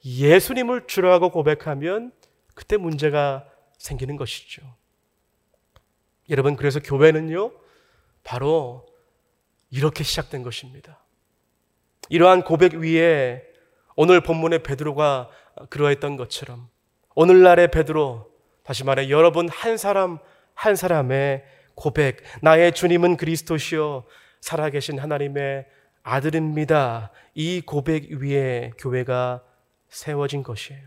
예수님을 0.05 0.87
주라고 0.87 1.29
고백하면 1.29 2.11
그때 2.55 2.77
문제가 2.77 3.45
생기는 3.77 4.15
것이죠. 4.15 4.61
여러분, 6.33 6.55
그래서 6.55 6.79
교회는요, 6.79 7.51
바로 8.23 8.87
이렇게 9.69 10.03
시작된 10.03 10.41
것입니다. 10.41 10.99
이러한 12.09 12.41
고백 12.43 12.73
위에 12.73 13.43
오늘 13.95 14.19
본문의 14.19 14.63
베드로가 14.63 15.29
그러했던 15.69 16.17
것처럼 16.17 16.69
오늘날의 17.13 17.69
베드로, 17.69 18.31
다시 18.63 18.83
말해 18.83 19.09
여러분 19.09 19.47
한 19.47 19.77
사람 19.77 20.17
한 20.55 20.75
사람의 20.75 21.43
고백, 21.75 22.23
나의 22.41 22.73
주님은 22.73 23.17
그리스도시요 23.17 24.05
살아계신 24.41 24.97
하나님의 24.97 25.67
아들입니다. 26.01 27.11
이 27.35 27.61
고백 27.61 28.11
위에 28.11 28.71
교회가 28.79 29.43
세워진 29.89 30.41
것이에요. 30.41 30.81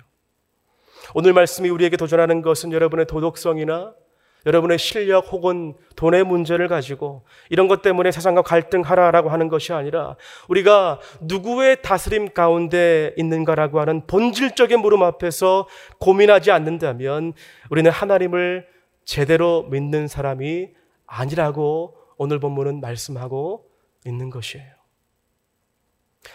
오늘 1.15 1.33
말씀이 1.33 1.69
우리에게 1.69 1.97
도전하는 1.97 2.43
것은 2.43 2.73
여러분의 2.73 3.07
도덕성이나 3.07 3.95
여러분의 4.47 4.79
실력 4.79 5.33
혹은 5.33 5.75
돈의 5.97 6.25
문제를 6.25 6.69
가지고 6.69 7.25
이런 7.51 7.67
것 7.67 7.83
때문에 7.83 8.13
세상과 8.13 8.43
갈등하라라고 8.43 9.29
하는 9.29 9.49
것이 9.49 9.73
아니라 9.73 10.17
우리가 10.49 11.01
누구의 11.21 11.83
다스림 11.83 12.33
가운데 12.33 13.13
있는가라고 13.17 13.81
하는 13.81 14.07
본질적인 14.07 14.81
물음 14.81 15.03
앞에서 15.03 15.67
고민하지 15.99 16.53
않는다면 16.53 17.33
우리는 17.71 17.91
하나님을 17.91 18.67
제대로 19.05 19.65
믿는 19.65 20.07
사람이 20.07 20.69
아니라고 21.07 21.97
오늘 22.17 22.39
본문은 22.39 22.81
말씀하고 22.81 23.67
있는 24.07 24.31
것이에요. 24.31 24.76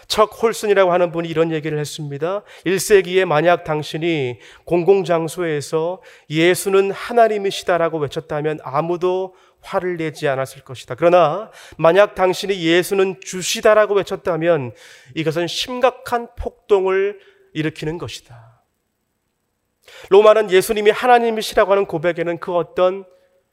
척 0.06 0.42
홀슨이라고 0.42 0.92
하는 0.92 1.12
분이 1.12 1.28
이런 1.28 1.52
얘기를 1.52 1.78
했습니다. 1.78 2.42
1세기에 2.66 3.24
만약 3.24 3.64
당신이 3.64 4.38
공공장소에서 4.64 6.02
예수는 6.30 6.90
하나님이시다라고 6.90 7.98
외쳤다면 7.98 8.58
아무도 8.62 9.34
화를 9.62 9.96
내지 9.96 10.28
않았을 10.28 10.62
것이다. 10.62 10.94
그러나 10.96 11.50
만약 11.76 12.14
당신이 12.14 12.62
예수는 12.62 13.20
주시다라고 13.20 13.94
외쳤다면 13.94 14.72
이것은 15.14 15.46
심각한 15.46 16.28
폭동을 16.36 17.20
일으키는 17.54 17.98
것이다. 17.98 18.62
로마는 20.10 20.50
예수님이 20.50 20.90
하나님이시라고 20.90 21.72
하는 21.72 21.86
고백에는 21.86 22.38
그 22.38 22.54
어떤 22.54 23.04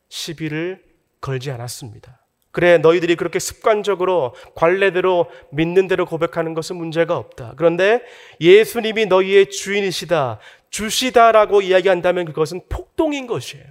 시비를 0.09 0.83
걸지 1.21 1.51
않았습니다. 1.51 2.25
그래, 2.51 2.79
너희들이 2.79 3.15
그렇게 3.15 3.37
습관적으로 3.37 4.33
관례대로 4.55 5.29
믿는 5.51 5.87
대로 5.87 6.05
고백하는 6.05 6.53
것은 6.53 6.77
문제가 6.77 7.15
없다. 7.15 7.53
그런데 7.57 8.03
예수님이 8.41 9.05
너희의 9.05 9.51
주인이시다, 9.51 10.39
주시다라고 10.69 11.61
이야기한다면 11.61 12.25
그것은 12.25 12.61
폭동인 12.67 13.27
것이에요. 13.27 13.65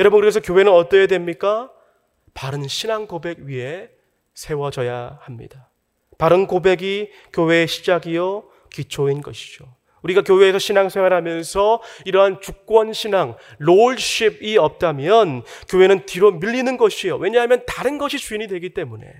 여러분, 0.00 0.20
그래서 0.20 0.40
교회는 0.40 0.72
어떠해야 0.72 1.06
됩니까? 1.06 1.70
바른 2.32 2.66
신앙 2.66 3.06
고백 3.06 3.38
위에 3.38 3.90
세워져야 4.34 5.20
합니다. 5.22 5.70
바른 6.18 6.48
고백이 6.48 7.10
교회의 7.32 7.68
시작이요, 7.68 8.50
기초인 8.70 9.22
것이죠. 9.22 9.72
우리가 10.04 10.22
교회에서 10.22 10.58
신앙생활하면서 10.58 11.82
이러한 12.04 12.40
주권 12.40 12.92
신앙, 12.92 13.36
롤십이 13.58 14.56
없다면 14.58 15.42
교회는 15.68 16.06
뒤로 16.06 16.32
밀리는 16.32 16.76
것이요. 16.76 17.16
왜냐하면 17.16 17.64
다른 17.66 17.98
것이 17.98 18.18
주인이 18.18 18.46
되기 18.46 18.70
때문에. 18.74 19.12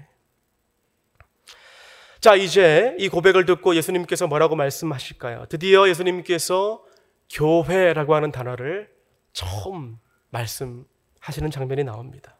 자, 2.20 2.34
이제 2.34 2.94
이 2.98 3.08
고백을 3.08 3.44
듣고 3.44 3.74
예수님께서 3.74 4.26
뭐라고 4.26 4.56
말씀하실까요? 4.56 5.46
드디어 5.48 5.88
예수님께서 5.88 6.82
교회라고 7.30 8.14
하는 8.14 8.30
단어를 8.30 8.90
처음 9.32 9.98
말씀하시는 10.30 11.50
장면이 11.50 11.84
나옵니다. 11.84 12.38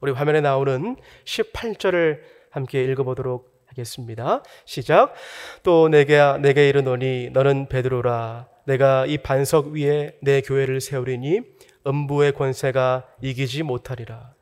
우리 0.00 0.12
화면에 0.12 0.40
나오는 0.40 0.96
18절을 1.24 2.20
함께 2.50 2.84
읽어보도록 2.84 3.55
하겠습니다. 3.76 4.42
시작. 4.64 5.14
또 5.62 5.88
내게 5.88 6.20
내게 6.40 6.68
이르노니 6.68 7.30
너는 7.32 7.68
베드로라. 7.68 8.48
내가 8.64 9.06
이 9.06 9.18
반석 9.18 9.68
위에 9.68 10.16
내 10.22 10.40
교회를 10.40 10.80
세우리니 10.80 11.40
음부의 11.86 12.32
권세가 12.32 13.06
이기지 13.22 13.62
못하리라. 13.62 14.34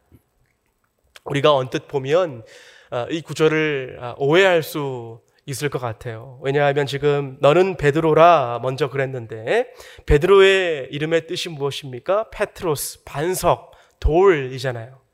우리가 1.24 1.54
언뜻 1.54 1.88
보면 1.88 2.44
아, 2.90 3.06
이 3.10 3.20
구절을 3.20 3.98
아, 4.00 4.14
오해할 4.18 4.62
수 4.62 5.20
있을 5.46 5.68
것 5.68 5.78
같아요. 5.78 6.38
왜냐하면 6.42 6.86
지금 6.86 7.36
너는 7.40 7.76
베드로라 7.76 8.60
먼저 8.62 8.88
그랬는데 8.88 9.66
베드로의 10.06 10.88
이름의 10.90 11.26
뜻이 11.26 11.50
무엇입니까? 11.50 12.30
페트로스, 12.30 13.04
반석, 13.04 13.72
돌이잖아요. 14.00 15.04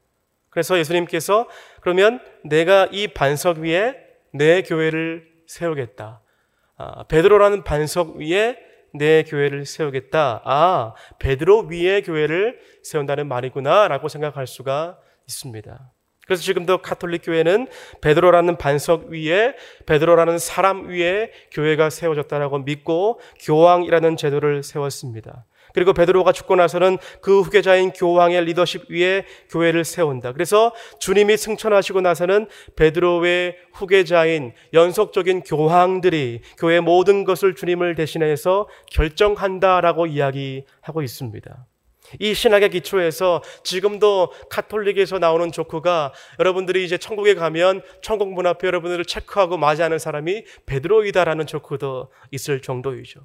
그래서 0.50 0.78
예수님께서 0.78 1.48
그러면 1.80 2.20
내가 2.44 2.88
이 2.90 3.08
반석 3.08 3.58
위에 3.58 4.09
내 4.32 4.62
교회를 4.62 5.28
세우겠다. 5.46 6.22
아, 6.76 7.04
베드로라는 7.04 7.64
반석 7.64 8.16
위에 8.16 8.56
내 8.92 9.22
교회를 9.22 9.66
세우겠다. 9.66 10.42
아, 10.44 10.94
베드로 11.18 11.66
위에 11.70 12.02
교회를 12.02 12.58
세운다는 12.82 13.28
말이구나라고 13.28 14.08
생각할 14.08 14.46
수가 14.46 14.98
있습니다. 15.28 15.92
그래서 16.26 16.42
지금도 16.42 16.78
카톨릭 16.78 17.22
교회는 17.24 17.66
베드로라는 18.00 18.56
반석 18.56 19.06
위에 19.06 19.56
베드로라는 19.86 20.38
사람 20.38 20.88
위에 20.88 21.32
교회가 21.50 21.90
세워졌다라고 21.90 22.60
믿고 22.60 23.20
교황이라는 23.40 24.16
제도를 24.16 24.62
세웠습니다. 24.62 25.44
그리고 25.74 25.92
베드로가 25.92 26.32
죽고 26.32 26.56
나서는 26.56 26.98
그 27.20 27.40
후계자인 27.40 27.92
교황의 27.92 28.44
리더십 28.44 28.90
위에 28.90 29.24
교회를 29.50 29.84
세운다. 29.84 30.32
그래서 30.32 30.74
주님이 30.98 31.36
승천하시고 31.36 32.00
나서는 32.00 32.48
베드로의 32.76 33.56
후계자인 33.72 34.52
연속적인 34.72 35.42
교황들이 35.42 36.40
교회 36.58 36.80
모든 36.80 37.24
것을 37.24 37.54
주님을 37.54 37.94
대신해서 37.94 38.68
결정한다라고 38.90 40.06
이야기하고 40.06 41.02
있습니다. 41.02 41.66
이 42.18 42.34
신학의 42.34 42.70
기초에서 42.70 43.40
지금도 43.62 44.32
카톨릭에서 44.50 45.20
나오는 45.20 45.52
조크가 45.52 46.12
여러분들이 46.40 46.84
이제 46.84 46.98
천국에 46.98 47.34
가면 47.34 47.82
천국 48.02 48.32
문 48.32 48.46
앞에 48.46 48.66
여러분들을 48.66 49.04
체크하고 49.04 49.56
맞이하는 49.56 50.00
사람이 50.00 50.44
베드로이다라는 50.66 51.46
조크도 51.46 52.10
있을 52.32 52.62
정도이죠. 52.62 53.20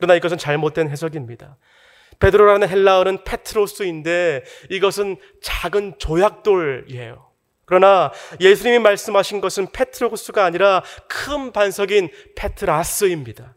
그러나 0.00 0.14
이것은 0.14 0.38
잘못된 0.38 0.88
해석입니다. 0.88 1.56
베드로라는 2.18 2.68
헬라어는 2.68 3.24
페트로스인데 3.24 4.44
이것은 4.70 5.16
작은 5.42 5.94
조약돌이에요. 5.98 7.30
그러나 7.66 8.12
예수님이 8.40 8.78
말씀하신 8.80 9.40
것은 9.40 9.68
페트로스가 9.72 10.44
아니라 10.44 10.82
큰 11.06 11.52
반석인 11.52 12.08
페트라스입니다. 12.34 13.54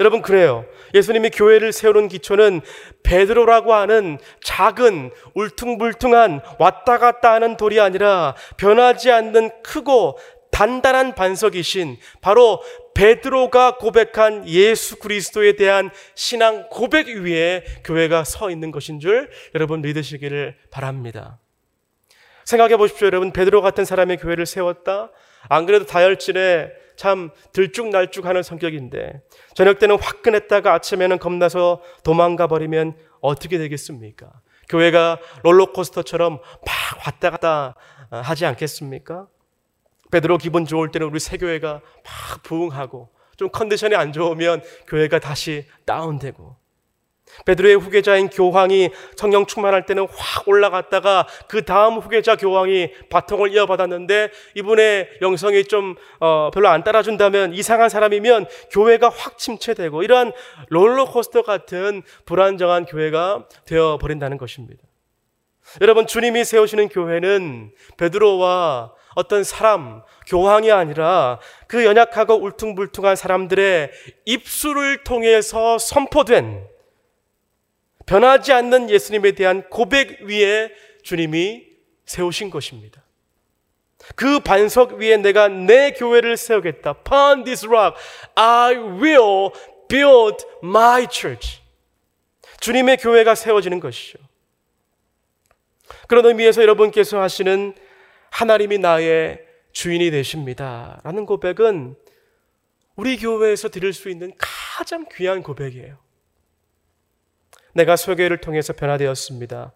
여러분 0.00 0.22
그래요. 0.22 0.64
예수님이 0.94 1.30
교회를 1.30 1.72
세우는 1.72 2.08
기초는 2.08 2.60
베드로라고 3.02 3.74
하는 3.74 4.18
작은 4.42 5.10
울퉁불퉁한 5.34 6.40
왔다 6.58 6.98
갔다 6.98 7.32
하는 7.32 7.56
돌이 7.56 7.80
아니라 7.80 8.34
변하지 8.56 9.10
않는 9.10 9.62
크고 9.62 10.18
단단한 10.50 11.14
반석이신 11.14 11.98
바로 12.20 12.62
베드로가 12.98 13.76
고백한 13.76 14.48
예수 14.48 14.98
그리스도에 14.98 15.52
대한 15.52 15.90
신앙 16.16 16.68
고백 16.68 17.06
위에 17.06 17.62
교회가 17.84 18.24
서 18.24 18.50
있는 18.50 18.72
것인 18.72 18.98
줄 18.98 19.30
여러분 19.54 19.82
믿으시기를 19.82 20.56
바랍니다. 20.72 21.38
생각해 22.44 22.76
보십시오, 22.76 23.06
여러분. 23.06 23.32
베드로 23.32 23.62
같은 23.62 23.84
사람의 23.84 24.16
교회를 24.16 24.46
세웠다? 24.46 25.12
안 25.48 25.66
그래도 25.66 25.86
다혈질에 25.86 26.72
참 26.96 27.30
들쭉날쭉하는 27.52 28.42
성격인데 28.42 29.22
저녁 29.54 29.78
때는 29.78 30.00
화끈했다가 30.00 30.74
아침에는 30.74 31.20
겁나서 31.20 31.80
도망가 32.02 32.48
버리면 32.48 32.96
어떻게 33.20 33.58
되겠습니까? 33.58 34.32
교회가 34.68 35.20
롤러코스터처럼 35.44 36.32
막 36.32 37.06
왔다 37.06 37.30
갔다 37.30 37.76
하지 38.10 38.44
않겠습니까? 38.44 39.28
베드로 40.10 40.38
기분 40.38 40.64
좋을 40.64 40.90
때는 40.90 41.06
우리 41.08 41.20
새 41.20 41.36
교회가 41.36 41.72
막 41.72 42.42
부흥하고 42.42 43.10
좀 43.36 43.48
컨디션이 43.50 43.94
안 43.94 44.12
좋으면 44.12 44.62
교회가 44.86 45.20
다시 45.20 45.66
다운되고 45.86 46.56
베드로의 47.46 47.76
후계자인 47.76 48.28
교황이 48.28 48.90
성령 49.16 49.46
충만할 49.46 49.86
때는 49.86 50.06
확 50.10 50.48
올라갔다가 50.48 51.26
그 51.46 51.64
다음 51.64 51.98
후계자 51.98 52.36
교황이 52.36 52.90
바통을 53.10 53.52
이어받았는데 53.52 54.30
이분의 54.56 55.08
영성이 55.22 55.64
좀 55.64 55.94
어, 56.20 56.50
별로 56.52 56.68
안 56.68 56.84
따라준다면 56.84 57.54
이상한 57.54 57.88
사람이면 57.88 58.46
교회가 58.70 59.08
확 59.08 59.38
침체되고 59.38 60.02
이러한 60.02 60.32
롤러코스터 60.68 61.42
같은 61.42 62.02
불안정한 62.24 62.86
교회가 62.86 63.46
되어 63.66 63.98
버린다는 63.98 64.38
것입니다. 64.38 64.82
여러분 65.82 66.06
주님이 66.06 66.44
세우시는 66.44 66.88
교회는 66.88 67.72
베드로와 67.98 68.92
어떤 69.18 69.42
사람, 69.42 70.02
교황이 70.28 70.70
아니라 70.70 71.40
그 71.66 71.84
연약하고 71.84 72.34
울퉁불퉁한 72.34 73.16
사람들의 73.16 73.90
입술을 74.26 75.02
통해서 75.02 75.76
선포된 75.76 76.64
변하지 78.06 78.52
않는 78.52 78.90
예수님에 78.90 79.32
대한 79.32 79.68
고백 79.70 80.22
위에 80.22 80.70
주님이 81.02 81.66
세우신 82.06 82.50
것입니다. 82.50 83.02
그 84.14 84.38
반석 84.38 84.92
위에 84.92 85.16
내가 85.16 85.48
내 85.48 85.90
교회를 85.90 86.36
세우겠다. 86.36 86.94
Upon 87.00 87.42
this 87.42 87.66
rock, 87.66 88.00
I 88.36 88.76
will 88.76 89.50
build 89.88 90.46
my 90.62 91.08
church. 91.10 91.60
주님의 92.60 92.98
교회가 92.98 93.34
세워지는 93.34 93.80
것이죠. 93.80 94.20
그런 96.06 96.24
의미에서 96.24 96.62
여러분께서 96.62 97.20
하시는 97.20 97.74
하나님이 98.30 98.78
나의 98.78 99.44
주인이 99.72 100.10
되십니다. 100.10 101.00
라는 101.04 101.26
고백은 101.26 101.96
우리 102.96 103.16
교회에서 103.16 103.68
드릴 103.68 103.92
수 103.92 104.10
있는 104.10 104.32
가장 104.38 105.06
귀한 105.14 105.42
고백이에요. 105.42 105.98
내가 107.74 107.96
소교회를 107.96 108.40
통해서 108.40 108.72
변화되었습니다. 108.72 109.72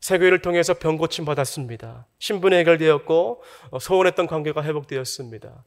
세교회를 0.00 0.40
통해서 0.40 0.74
병 0.74 0.96
고침 0.96 1.26
받았습니다. 1.26 2.06
신분이 2.18 2.56
해결되었고 2.56 3.42
어, 3.70 3.78
소원했던 3.78 4.26
관계가 4.26 4.62
회복되었습니다. 4.62 5.64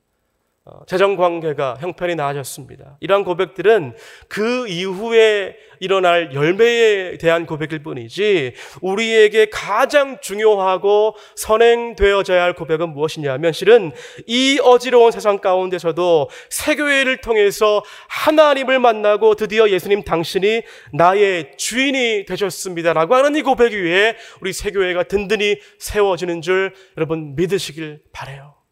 어, 0.65 0.85
재정 0.87 1.17
관계가 1.17 1.75
형편이 1.81 2.15
나아졌습니다. 2.15 2.95
이러한 3.01 3.25
고백들은 3.25 3.97
그 4.29 4.65
이후에 4.69 5.57
일어날 5.81 6.33
열매에 6.33 7.17
대한 7.17 7.45
고백일 7.45 7.83
뿐이지 7.83 8.53
우리에게 8.79 9.47
가장 9.51 10.19
중요하고 10.21 11.17
선행되어져야 11.35 12.41
할 12.41 12.53
고백은 12.53 12.93
무엇이냐면 12.93 13.51
실은 13.51 13.91
이 14.25 14.57
어지러운 14.63 15.11
세상 15.11 15.39
가운데서도 15.39 16.29
세교회를 16.49 17.17
통해서 17.17 17.83
하나님을 18.07 18.79
만나고 18.79 19.35
드디어 19.35 19.69
예수님 19.69 20.03
당신이 20.03 20.61
나의 20.93 21.57
주인이 21.57 22.23
되셨습니다라고 22.23 23.15
하는 23.15 23.35
이 23.35 23.41
고백 23.41 23.73
위에 23.73 24.15
우리 24.39 24.53
세교회가 24.53 25.03
든든히 25.03 25.59
세워지는 25.77 26.41
줄 26.41 26.73
여러분 26.95 27.35
믿으시길 27.35 28.03
바래요. 28.13 28.62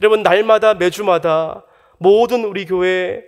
여러분, 0.00 0.22
날마다, 0.22 0.74
매주마다 0.74 1.64
모든 1.98 2.44
우리 2.44 2.64
교회, 2.64 3.24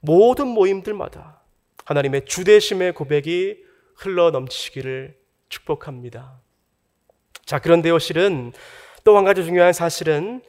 모든 0.00 0.48
모임들마다 0.48 1.42
하나님의 1.84 2.24
주대심의 2.26 2.92
고백이 2.94 3.58
흘러 3.96 4.30
넘치기를 4.30 5.16
축복합니다. 5.48 6.40
자, 7.44 7.58
그런데요, 7.58 7.98
실은 7.98 8.52
또 9.04 9.16
한 9.16 9.24
가지 9.24 9.44
중요한 9.44 9.72
사실은 9.72 10.42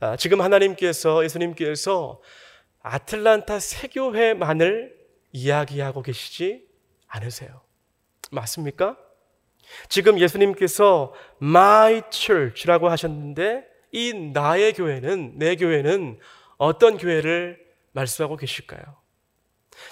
아, 0.00 0.16
지금 0.16 0.40
하나님께서, 0.40 1.24
예수님께서 1.24 2.22
아틀란타 2.82 3.58
세교회만을 3.58 4.96
이야기하고 5.32 6.02
계시지 6.02 6.64
않으세요. 7.08 7.60
맞습니까? 8.30 8.96
지금 9.88 10.20
예수님께서 10.20 11.12
My 11.42 12.02
Church라고 12.10 12.88
하셨는데 12.88 13.64
이 13.92 14.12
나의 14.12 14.72
교회는, 14.74 15.38
내 15.38 15.56
교회는 15.56 16.18
어떤 16.56 16.98
교회를 16.98 17.58
말씀하고 17.92 18.36
계실까요? 18.36 18.82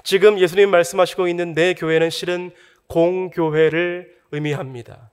지금 0.02 0.38
예수님 0.38 0.70
말씀하시고 0.70 1.28
있는 1.28 1.54
내 1.54 1.74
교회는 1.74 2.10
실은 2.10 2.50
공교회를 2.88 4.16
의미합니다. 4.32 5.10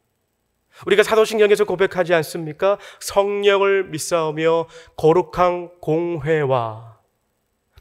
우리가 0.86 1.04
사도신경에서 1.04 1.66
고백하지 1.66 2.14
않습니까? 2.16 2.80
성령을 3.00 3.86
믿사오며 3.86 4.68
거룩한 4.98 5.70
공회와 5.80 6.98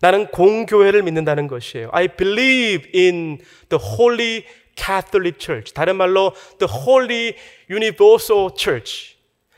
나는 0.01 0.27
공교회를 0.27 1.03
믿는다는 1.03 1.47
것이에요. 1.47 1.89
I 1.93 2.09
believe 2.09 2.91
in 2.95 3.39
the 3.69 3.81
holy 3.83 4.45
Catholic 4.77 5.39
Church. 5.39 5.73
다른 5.73 5.97
말로 5.97 6.35
the 6.59 6.71
holy 6.71 7.37
universal 7.71 8.51
church. 8.57 9.12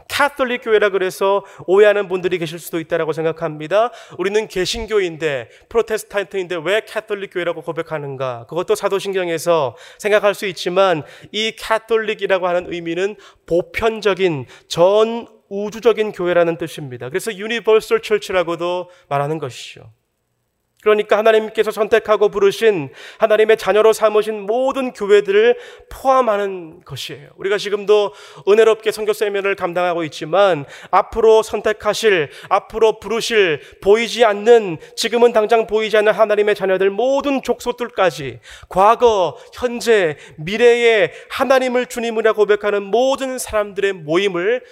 카톨릭 0.09 0.63
교회라 0.63 0.91
그래서 0.91 1.45
오해하는 1.67 2.09
분들이 2.09 2.39
계실 2.39 2.59
수도 2.59 2.81
있다라고 2.81 3.13
생각합니다. 3.13 3.91
우리는 4.19 4.47
개신교인데 4.49 5.49
프로테스탄트인데 5.69 6.61
왜 6.65 6.81
카톨릭 6.81 7.33
교회라고 7.33 7.63
고백하는가? 7.63 8.47
그것도 8.49 8.75
사도신경에서 8.75 9.77
생각할 9.99 10.35
수 10.35 10.47
있지만 10.47 11.03
이 11.33 11.53
카톨릭이라고 11.59 12.47
하는 12.47 12.73
의미는 12.73 13.17
보편적인 13.47 14.47
전 14.69 15.27
우주적인 15.49 16.13
교회라는 16.13 16.57
뜻입니다. 16.59 17.09
그래서 17.09 17.35
universal 17.35 18.03
church라고도 18.03 18.91
말하는 19.09 19.39
것이죠. 19.39 19.93
그러니까 20.85 21.17
하나님께서 21.17 21.71
선택하고 21.71 22.29
부르신 22.29 22.91
하나님의 23.17 23.57
자녀로 23.57 23.95
삼으신 23.95 24.43
모든 24.43 24.93
교회들을 24.93 25.59
포함하는 25.89 26.83
것이에요. 26.85 27.31
우리가 27.37 27.57
지금도 27.57 28.13
은혜롭게 28.47 28.93
선교 28.93 29.15
세미나를 29.15 29.57
감당하고 29.57 30.05
있지만 30.05 30.67
앞으로 30.91 31.43
선택하실, 31.43 32.29
앞으로 32.51 33.01
부르실 33.01 33.63
보이지 33.83 34.27
않는 34.27 34.77
지금은 34.95 35.33
당장 35.33 35.67
보이지 35.67 35.97
않는 35.97 36.13
하나님의 36.13 36.55
자녀들 36.55 36.91
모든 36.91 37.43
족속들까지 37.43 38.41
과거, 38.69 39.39
현재, 39.55 40.19
미래에 40.37 41.13
하나님을 41.31 41.87
주님이라 41.87 42.35
고백하는 42.35 42.83
모든 42.83 43.39
사람들의 43.39 43.95
모임을 43.95 44.63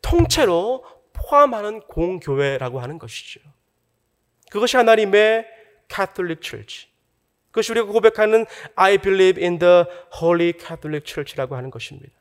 통째로 0.00 0.82
포함하는 1.12 1.80
공교회라고 1.80 2.80
하는 2.80 2.98
것이죠. 2.98 3.40
그것이 4.50 4.78
하나님의 4.78 5.57
Catholic 5.88 6.40
Church. 6.42 6.88
그것이 7.50 7.72
우리가 7.72 7.86
고백하는 7.86 8.46
I 8.76 8.98
believe 8.98 9.42
in 9.42 9.58
the 9.58 9.84
Holy 10.20 10.52
Catholic 10.58 11.02
Church라고 11.04 11.56
하는 11.56 11.70
것입니다. 11.70 12.12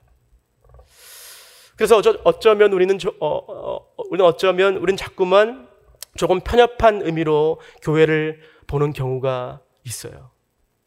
그래서 1.76 2.02
어쩌, 2.24 2.56
면 2.56 2.74
우리는 2.74 2.98
저, 2.98 3.14
어, 3.20 3.28
어, 3.28 3.88
우리는 4.10 4.26
어쩌면 4.26 4.78
우리는 4.78 4.98
자꾸만 4.98 5.70
조금 6.16 6.40
편협한 6.40 7.04
의미로 7.04 7.62
교회를 7.84 8.42
보는 8.66 8.94
경우가 8.94 9.62
있어요. 9.84 10.32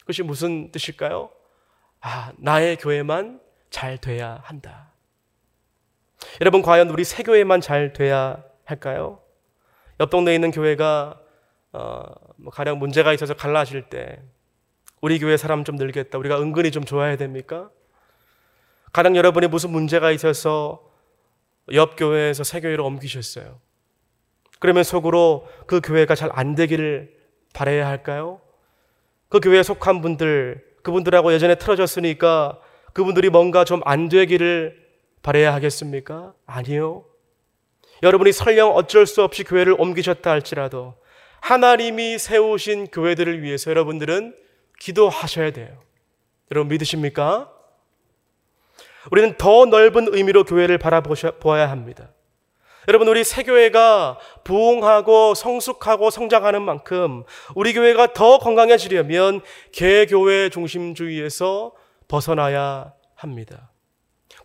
그것이 0.01 0.25
무슨 0.25 0.73
뜻일까요? 0.73 1.31
아, 2.01 2.33
나의 2.39 2.77
교회만 2.77 3.41
잘 3.71 3.99
돼야 3.99 4.41
한다. 4.43 4.93
여러분, 6.41 6.61
과연 6.61 6.91
우리 6.91 7.05
새 7.05 7.23
교회만 7.23 7.61
잘 7.61 7.93
돼야 7.93 8.43
할까요? 8.65 9.23
옆 10.01 10.11
동네에 10.11 10.35
있는 10.35 10.51
교회가 10.51 11.21
어, 11.73 12.03
뭐 12.43 12.53
가령 12.53 12.79
문제가 12.79 13.13
있어서 13.13 13.35
갈라질 13.35 13.83
때 13.83 14.21
우리 15.01 15.19
교회 15.19 15.37
사람 15.37 15.65
좀 15.65 15.77
늘겠다. 15.77 16.19
우리가 16.19 16.41
은근히 16.41 16.71
좀 16.71 16.85
좋아야 16.85 17.17
됩니까? 17.17 17.71
가령 18.93 19.17
여러분이 19.17 19.47
무슨 19.47 19.71
문제가 19.71 20.11
있어서 20.11 20.83
옆 21.73 21.97
교회에서 21.97 22.43
새 22.45 22.61
교회로 22.61 22.85
옮기셨어요. 22.85 23.61
그러면 24.59 24.85
속으로 24.85 25.49
그 25.67 25.81
교회가 25.81 26.15
잘 26.15 26.31
안 26.35 26.55
되기를 26.55 27.15
바라야 27.55 27.87
할까요? 27.87 28.41
그 29.29 29.41
교회에 29.41 29.63
속한 29.63 30.01
분들, 30.03 30.65
그분들하고 30.83 31.33
예전에 31.33 31.55
틀어졌으니까 31.55 32.61
그분들이 32.93 33.31
뭔가 33.31 33.65
좀 33.65 33.81
안 33.85 34.09
되기를 34.09 34.77
바라야 35.23 35.55
하겠습니까? 35.55 36.35
아니요. 36.47 37.05
여러분이 38.03 38.33
설령 38.33 38.75
어쩔 38.75 39.07
수 39.07 39.23
없이 39.23 39.45
교회를 39.45 39.77
옮기셨다 39.79 40.31
할지라도 40.31 40.95
하나님이 41.41 42.19
세우신 42.19 42.89
교회들을 42.89 43.43
위해서 43.43 43.71
여러분들은 43.71 44.35
기도하셔야 44.79 45.51
돼요. 45.53 45.81
여러분 46.51 46.69
믿으십니까? 46.69 47.53
우리는 49.11 49.37
더 49.39 49.65
넓은 49.67 50.09
의미로 50.15 50.45
교회를 50.45 50.79
바라보아야 50.79 51.71
합니다. 51.71 52.11
여러분, 52.89 53.09
우리 53.09 53.25
새 53.25 53.43
교회가 53.43 54.19
부흥하고 54.43 55.35
성숙하고 55.35 56.11
성장하는 56.11 56.63
만큼 56.63 57.25
우리 57.55 57.73
교회가 57.73 58.15
더 58.15 58.39
건강해지려면 58.39 59.43
개교회 59.73 60.49
중심주의에서 60.49 61.73
벗어나야 62.09 62.93
합니다. 63.15 63.71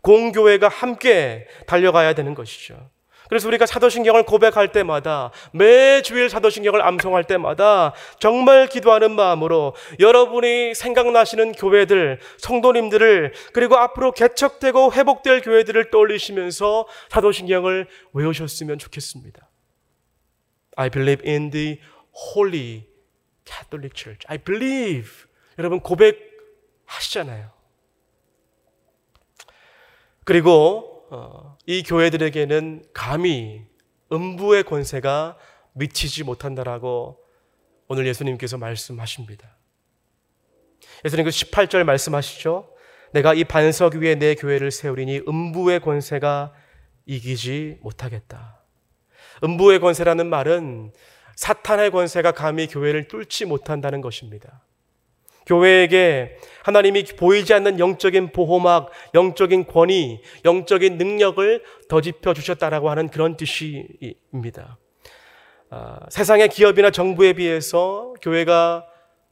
공교회가 0.02 0.68
함께 0.68 1.48
달려가야 1.66 2.14
되는 2.14 2.36
것이죠. 2.36 2.90
그래서 3.30 3.48
우리가 3.48 3.66
사도신경을 3.66 4.24
고백할 4.24 4.72
때마다 4.72 5.32
매주일 5.52 6.30
사도신경을 6.30 6.82
암송할 6.82 7.26
때마다 7.26 7.94
정말 8.20 8.68
기도하는 8.68 9.12
마음으로 9.12 9.76
여러분이 10.00 10.76
생각나시는 10.76 11.54
교회들, 11.54 12.20
성도님들을 12.38 13.34
그리고 13.54 13.78
앞으로 13.78 14.12
개척되고 14.12 14.94
회복될 14.94 15.42
교회들을 15.42 15.90
떠올리시면서 15.90 16.88
사도신경을 17.10 17.88
외우셨으면 18.14 18.78
좋겠습니다. 18.78 19.50
I 20.76 20.90
believe 20.90 21.28
in 21.30 21.52
the 21.52 21.80
holy 22.36 22.88
Catholic 23.46 23.94
Church. 23.96 24.26
I 24.28 24.38
believe. 24.38 25.26
여러분 25.58 25.80
고백하시잖아요. 25.80 27.52
그리고 30.26 31.08
어, 31.12 31.55
이 31.68 31.84
교회들에게는 31.84 32.86
감히 32.94 33.66
음부의 34.12 34.64
권세가 34.64 35.38
미치지 35.74 36.24
못한다라고 36.24 37.20
오늘 37.88 38.08
예수님께서 38.08 38.58
말씀하십니다. 38.58 39.58
예수님께서 41.04 41.46
18절 41.46 41.84
말씀하시죠. 41.84 42.72
내가 43.14 43.34
이 43.34 43.44
반석 43.44 43.96
위에 43.96 44.16
내 44.16 44.36
교회를 44.36 44.72
세우리니 44.72 45.22
음부의 45.28 45.80
권세가 45.80 46.54
이기지 47.06 47.80
못하겠다. 47.82 48.64
음부의 49.44 49.80
권세라는 49.80 50.28
말은 50.28 50.92
사탄의 51.36 51.92
권세가 51.92 52.32
감히 52.32 52.68
교회를 52.68 53.08
뚫지 53.08 53.46
못한다는 53.46 54.02
것입니다. 54.02 54.64
교회에게 55.46 56.38
하나님이 56.64 57.04
보이지 57.04 57.54
않는 57.54 57.80
영적인 57.80 58.32
보호막, 58.32 58.90
영적인 59.14 59.68
권위, 59.68 60.22
영적인 60.44 60.98
능력을 60.98 61.64
더집혀 61.88 62.34
주셨다라고 62.34 62.90
하는 62.90 63.10
그런 63.10 63.38
뜻입니다. 63.38 64.78
아, 65.70 66.00
세상의 66.10 66.50
기업이나 66.50 66.90
정부에 66.90 67.34
비해서 67.34 68.14
교회가 68.22 68.86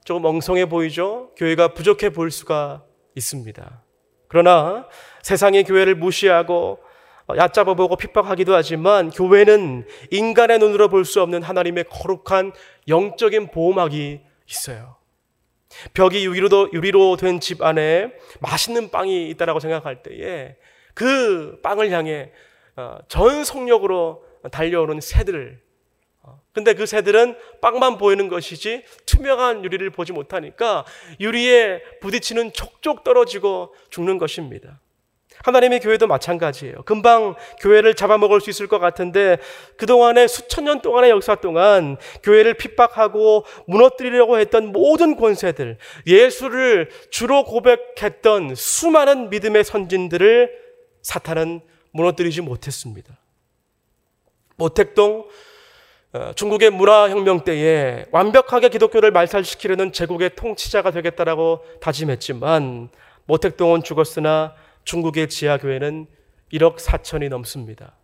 조금 0.03 0.25
엉성해 0.25 0.67
보이죠? 0.67 1.31
교회가 1.37 1.69
부족해 1.69 2.09
보일 2.09 2.29
수가 2.29 2.83
있습니다. 3.15 3.83
그러나 4.27 4.87
세상의 5.21 5.63
교회를 5.63 5.95
무시하고 5.95 6.79
얕잡아 7.35 7.73
보고 7.75 7.95
핍박하기도 7.95 8.53
하지만 8.53 9.09
교회는 9.09 9.87
인간의 10.11 10.59
눈으로 10.59 10.89
볼 10.89 11.05
수 11.05 11.21
없는 11.21 11.41
하나님의 11.41 11.85
거룩한 11.89 12.51
영적인 12.87 13.47
보호막이 13.51 14.21
있어요. 14.49 14.97
벽이 15.93 16.25
유리로, 16.25 16.69
유리로 16.73 17.17
된 17.17 17.39
집 17.39 17.61
안에 17.61 18.13
맛있는 18.39 18.89
빵이 18.89 19.29
있다라고 19.31 19.59
생각할 19.59 20.01
때에 20.03 20.55
그 20.93 21.59
빵을 21.61 21.91
향해 21.91 22.31
어, 22.75 22.97
전 23.07 23.43
속력으로 23.43 24.23
달려오는 24.51 24.99
새들. 25.01 25.61
어, 26.21 26.39
근데 26.53 26.73
그 26.73 26.85
새들은 26.85 27.35
빵만 27.61 27.97
보이는 27.97 28.27
것이지 28.29 28.83
투명한 29.05 29.63
유리를 29.65 29.89
보지 29.89 30.13
못하니까 30.13 30.85
유리에 31.19 31.81
부딪히는 32.01 32.53
촉촉 32.53 33.03
떨어지고 33.03 33.75
죽는 33.89 34.17
것입니다. 34.17 34.79
하나님의 35.43 35.81
교회도 35.81 36.07
마찬가지예요. 36.07 36.83
금방 36.83 37.35
교회를 37.59 37.93
잡아먹을 37.93 38.41
수 38.41 38.49
있을 38.49 38.67
것 38.67 38.79
같은데 38.79 39.37
그동안의 39.77 40.27
수천 40.27 40.63
년 40.63 40.81
동안의 40.81 41.11
역사 41.11 41.35
동안 41.35 41.97
교회를 42.23 42.55
핍박하고 42.55 43.45
무너뜨리려고 43.67 44.39
했던 44.39 44.71
모든 44.71 45.15
권세들, 45.15 45.77
예수를 46.07 46.89
주로 47.11 47.43
고백했던 47.43 48.55
수많은 48.55 49.29
믿음의 49.29 49.63
선진들을 49.65 50.51
사탄은 51.01 51.61
무너뜨리지 51.91 52.41
못했습니다. 52.41 53.17
모택동 54.55 55.27
어, 56.13 56.31
중국의 56.35 56.69
문화혁명 56.69 57.43
때에 57.43 58.05
완벽하게 58.11 58.69
기독교를 58.69 59.09
말살시키려는 59.11 59.91
제국의 59.91 60.35
통치자가 60.35 60.91
되겠다라고 60.91 61.65
다짐했지만 61.81 62.89
모택동은 63.25 63.81
죽었으나 63.81 64.53
중국의 64.83 65.29
지하교회는 65.29 66.07
1억 66.53 66.77
4천이 66.77 67.29
넘습니다. 67.29 67.95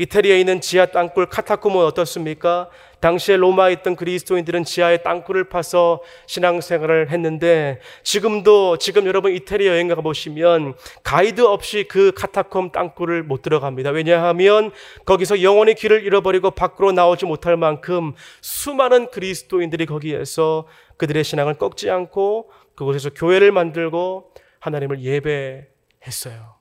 이태리에 0.00 0.40
있는 0.40 0.62
지하 0.62 0.86
땅굴 0.86 1.26
카타콤은 1.26 1.84
어떻습니까? 1.84 2.70
당시에 3.00 3.36
로마에 3.36 3.72
있던 3.74 3.96
그리스도인들은 3.96 4.64
지하에 4.64 4.98
땅굴을 4.98 5.50
파서 5.50 6.00
신앙생활을 6.26 7.10
했는데 7.10 7.80
지금도 8.02 8.78
지금 8.78 9.04
여러분 9.06 9.34
이태리 9.34 9.66
여행 9.66 9.88
가보시면 9.88 10.72
가이드 11.02 11.42
없이 11.42 11.84
그 11.86 12.12
카타콤 12.16 12.72
땅굴을 12.72 13.24
못 13.24 13.42
들어갑니다. 13.42 13.90
왜냐하면 13.90 14.70
거기서 15.04 15.42
영원히 15.42 15.74
길을 15.74 16.02
잃어버리고 16.02 16.52
밖으로 16.52 16.92
나오지 16.92 17.26
못할 17.26 17.58
만큼 17.58 18.14
수많은 18.40 19.10
그리스도인들이 19.10 19.84
거기에서 19.84 20.66
그들의 20.96 21.24
신앙을 21.24 21.54
꺾지 21.54 21.90
않고 21.90 22.50
그곳에서 22.74 23.10
교회를 23.10 23.52
만들고 23.52 24.32
하나님을 24.60 25.00
예배했어요. 25.00 26.56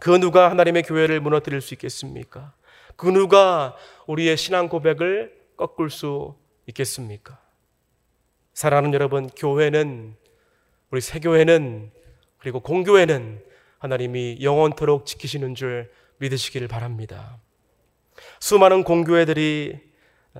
그 0.00 0.10
누가 0.18 0.50
하나님의 0.50 0.82
교회를 0.82 1.20
무너뜨릴 1.20 1.60
수 1.60 1.74
있겠습니까? 1.74 2.52
그 2.96 3.06
누가 3.06 3.76
우리의 4.06 4.36
신앙 4.36 4.68
고백을 4.68 5.32
꺾을 5.56 5.90
수 5.90 6.34
있겠습니까? 6.66 7.40
사랑하는 8.54 8.92
여러분, 8.94 9.28
교회는 9.28 10.16
우리 10.90 11.00
새교회는 11.00 11.90
그리고 12.38 12.60
공교회는 12.60 13.42
하나님이 13.78 14.38
영원토록 14.40 15.06
지키시는 15.06 15.54
줄 15.54 15.90
믿으시기를 16.18 16.68
바랍니다. 16.68 17.38
수많은 18.40 18.84
공교회들이 18.84 19.78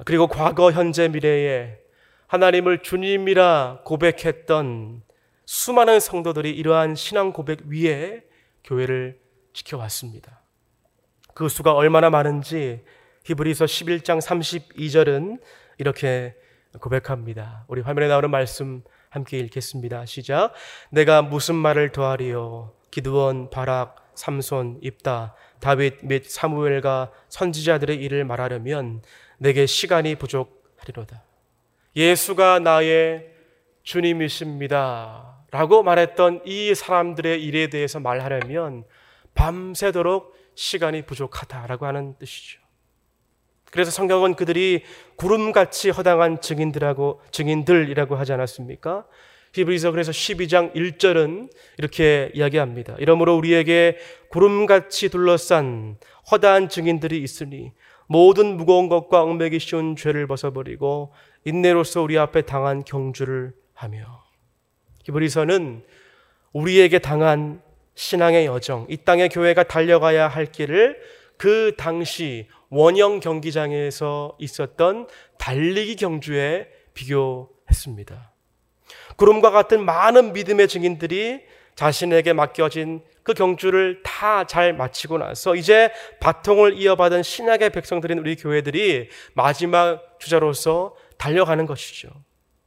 그리고 0.05 0.27
과거, 0.29 0.71
현재, 0.73 1.09
미래에 1.09 1.79
하나님을 2.27 2.83
주님이라 2.83 3.83
고백했던 3.85 5.03
수많은 5.47 6.01
성도들이 6.01 6.51
이러한 6.51 6.95
신앙 6.95 7.33
고백 7.33 7.67
위에 7.67 8.25
교회를 8.65 9.21
지켜왔습니다. 9.53 10.41
그 11.35 11.49
수가 11.49 11.75
얼마나 11.75 12.11
많은지 12.11 12.85
히브리서 13.25 13.65
11장 13.65 14.21
32절은 14.21 15.41
이렇게 15.79 16.35
고백합니다. 16.81 17.65
우리 17.69 17.81
화면에 17.81 18.09
나오는 18.09 18.31
말씀 18.31 18.83
함께 19.11 19.39
읽겠습니다. 19.39 20.07
시작. 20.07 20.53
내가 20.91 21.23
무슨 21.23 21.55
말을 21.55 21.93
더하리요? 21.93 22.75
기드원, 22.91 23.51
바락, 23.51 24.13
삼손, 24.15 24.81
입다, 24.83 25.35
다윗 25.61 26.05
및 26.05 26.25
사무엘과 26.29 27.11
선지자들의 27.29 27.97
일을 27.97 28.25
말하려면 28.25 29.03
내게 29.39 29.67
시간이 29.67 30.17
부족하리로다. 30.17 31.23
예수가 31.97 32.61
나의 32.61 33.31
주님이십니다. 33.83 35.34
라고 35.55 35.85
말했던 35.85 36.41
이 36.47 36.75
사람들의 36.75 37.45
일에 37.45 37.69
대해서 37.69 38.01
말하려면 38.01 38.83
밤새도록 39.37 40.35
시간이 40.57 41.03
부족하다라고 41.03 41.87
하는 41.87 42.17
뜻이죠. 42.19 42.59
그래서 43.71 43.93
성경은 43.93 44.35
그들이 44.35 44.83
구름같이 45.15 45.91
허당한 45.91 46.41
증인들하고 46.41 47.23
증인들이라고 47.31 48.17
하지 48.17 48.33
않았습니까? 48.33 49.07
히브리서 49.53 49.93
그래서 49.93 50.11
12장 50.11 50.75
1절은 50.75 51.53
이렇게 51.79 52.33
이야기합니다. 52.35 52.97
이러므로 52.99 53.37
우리에게 53.37 53.99
구름같이 54.31 55.09
둘러싼 55.09 55.99
허다한 56.33 56.69
증인들이 56.69 57.23
있으니 57.23 57.71
모든 58.09 58.57
무거운 58.57 58.89
것과 58.89 59.23
얽매기 59.23 59.61
쉬운 59.61 59.95
죄를 59.95 60.27
벗어버리고 60.27 61.13
인내로서 61.45 62.03
우리 62.03 62.19
앞에 62.19 62.43
당한 62.43 62.83
경주를 62.83 63.55
하며 63.73 64.24
히브리서는 65.05 65.85
우리에게 66.53 66.99
당한 66.99 67.63
신앙의 67.95 68.47
여정, 68.47 68.87
이 68.89 68.97
땅의 68.97 69.29
교회가 69.29 69.65
달려가야 69.65 70.29
할 70.29 70.47
길을 70.47 71.01
그 71.37 71.75
당시 71.77 72.49
원형 72.71 73.21
경기장에서 73.21 74.37
있었던 74.39 75.09
달리기 75.39 75.97
경주에 75.97 76.69
비교했습니다. 76.95 78.33
구름과 79.17 79.51
같은 79.51 79.85
많은 79.85 80.33
믿음의 80.33 80.69
증인들이 80.69 81.43
자신에게 81.77 82.33
맡겨진 82.33 83.03
그 83.23 83.33
경주를 83.33 84.03
다 84.03 84.45
잘 84.45 84.73
마치고 84.73 85.19
나서 85.19 85.55
이제 85.55 85.91
바통을 86.21 86.75
이어받은 86.79 87.23
신약의 87.23 87.71
백성들인 87.71 88.19
우리 88.19 88.37
교회들이 88.37 89.09
마지막 89.35 90.19
주자로서 90.19 90.95
달려가는 91.19 91.67
것이죠. 91.67 92.11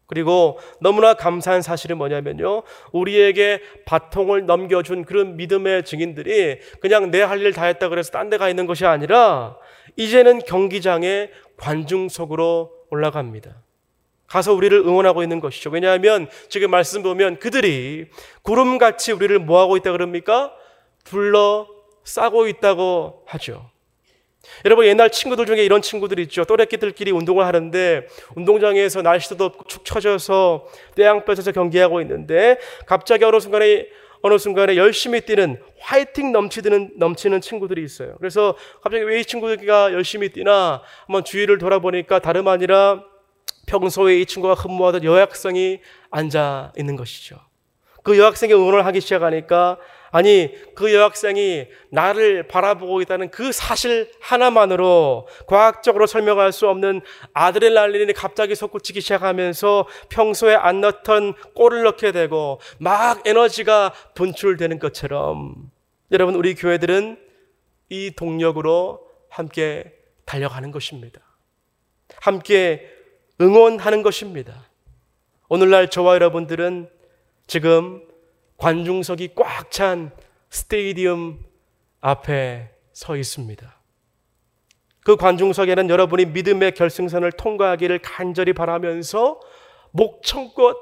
그리고 0.07 0.57
너무나 0.79 1.13
감사한 1.13 1.61
사실은 1.61 1.97
뭐냐면요. 1.97 2.63
우리에게 2.93 3.61
바통을 3.85 4.45
넘겨준 4.45 5.03
그런 5.05 5.35
믿음의 5.35 5.83
증인들이 5.83 6.59
그냥 6.79 7.11
내 7.11 7.21
할 7.21 7.41
일 7.41 7.51
다 7.53 7.65
했다 7.65 7.89
그래서 7.89 8.11
딴 8.11 8.29
데 8.29 8.37
가 8.37 8.47
있는 8.49 8.65
것이 8.67 8.85
아니라 8.85 9.57
이제는 9.97 10.39
경기장에 10.39 11.29
관중석으로 11.57 12.71
올라갑니다. 12.89 13.61
가서 14.27 14.53
우리를 14.53 14.77
응원하고 14.79 15.23
있는 15.23 15.39
것이죠. 15.39 15.69
왜냐하면 15.69 16.27
지금 16.49 16.71
말씀 16.71 17.03
보면 17.03 17.39
그들이 17.39 18.07
구름같이 18.43 19.11
우리를 19.13 19.39
뭐하고 19.39 19.77
있다 19.77 19.91
그럽니까? 19.91 20.53
불러 21.03 21.67
싸고 22.03 22.47
있다고 22.47 23.23
하죠. 23.25 23.69
여러분 24.65 24.85
옛날 24.85 25.09
친구들 25.09 25.45
중에 25.45 25.63
이런 25.63 25.81
친구들 25.81 26.19
있죠. 26.19 26.45
또래끼들끼리 26.45 27.11
운동을 27.11 27.45
하는데 27.45 28.07
운동장에서 28.35 29.01
날씨도 29.01 29.37
덥고 29.37 29.63
축 29.65 29.85
처져서 29.85 30.67
떼양 30.95 31.25
뺏어서 31.25 31.51
경기하고 31.51 32.01
있는데 32.01 32.59
갑자기 32.85 33.23
어느 33.25 33.39
순간에 33.39 33.87
어느 34.21 34.37
순간에 34.39 34.75
열심히 34.77 35.21
뛰는 35.21 35.61
화이팅 35.79 36.31
넘치는 36.31 36.93
넘치는 36.97 37.39
친구들이 37.41 37.83
있어요. 37.83 38.15
그래서 38.17 38.55
갑자기 38.81 39.03
왜 39.03 39.19
이 39.19 39.25
친구가 39.25 39.93
열심히 39.93 40.29
뛰나 40.29 40.81
한번 41.05 41.23
주위를 41.23 41.59
돌아보니까 41.59 42.19
다름 42.19 42.47
아니라 42.47 43.03
평소에 43.67 44.19
이 44.19 44.25
친구가 44.25 44.53
흠모하던 44.55 45.03
여학생이 45.03 45.79
앉아 46.09 46.73
있는 46.77 46.95
것이죠. 46.95 47.37
그 48.03 48.17
여학생이 48.17 48.53
응원을 48.53 48.85
하기 48.85 49.01
시작하니까 49.01 49.77
아니, 50.11 50.53
그 50.75 50.93
여학생이 50.93 51.67
나를 51.89 52.47
바라보고 52.47 53.01
있다는 53.01 53.29
그 53.29 53.51
사실 53.51 54.11
하나만으로 54.19 55.27
과학적으로 55.47 56.07
설명할 56.07 56.51
수 56.51 56.67
없는 56.67 57.01
아드레날린이 57.33 58.13
갑자기 58.13 58.55
솟구치기 58.55 59.01
시작하면서 59.01 59.87
평소에 60.09 60.55
안 60.55 60.81
넣던 60.81 61.33
골을 61.55 61.83
넣게 61.83 62.11
되고 62.11 62.59
막 62.79 63.27
에너지가 63.27 63.93
분출되는 64.15 64.79
것처럼 64.79 65.71
여러분, 66.11 66.35
우리 66.35 66.55
교회들은 66.55 67.19
이 67.89 68.11
동력으로 68.15 69.05
함께 69.29 69.93
달려가는 70.25 70.71
것입니다. 70.71 71.21
함께 72.21 72.89
응원하는 73.41 74.03
것입니다. 74.03 74.69
오늘날 75.49 75.89
저와 75.89 76.15
여러분들은 76.15 76.89
지금 77.45 78.06
관중석이 78.57 79.35
꽉 79.35 79.69
찬 79.71 80.11
스테디움 80.49 81.43
앞에 82.01 82.71
서 82.93 83.15
있습니다. 83.15 83.77
그 85.03 85.15
관중석에는 85.15 85.89
여러분이 85.89 86.25
믿음의 86.25 86.73
결승선을 86.73 87.31
통과하기를 87.33 87.99
간절히 87.99 88.53
바라면서 88.53 89.39
목청껏 89.91 90.75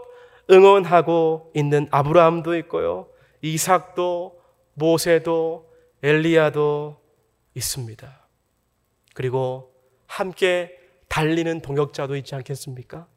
응원하고 0.50 1.52
있는 1.54 1.88
아브라함도 1.92 2.56
있고요. 2.58 3.08
이삭도 3.42 4.42
모세도 4.74 5.72
엘리야도 6.04 7.00
있습니다. 7.54 8.28
그리고 9.14 9.74
함께 10.08 10.76
달리는 11.08 11.62
동역자도 11.62 12.16
있지 12.18 12.36
않겠습니까? 12.36 13.08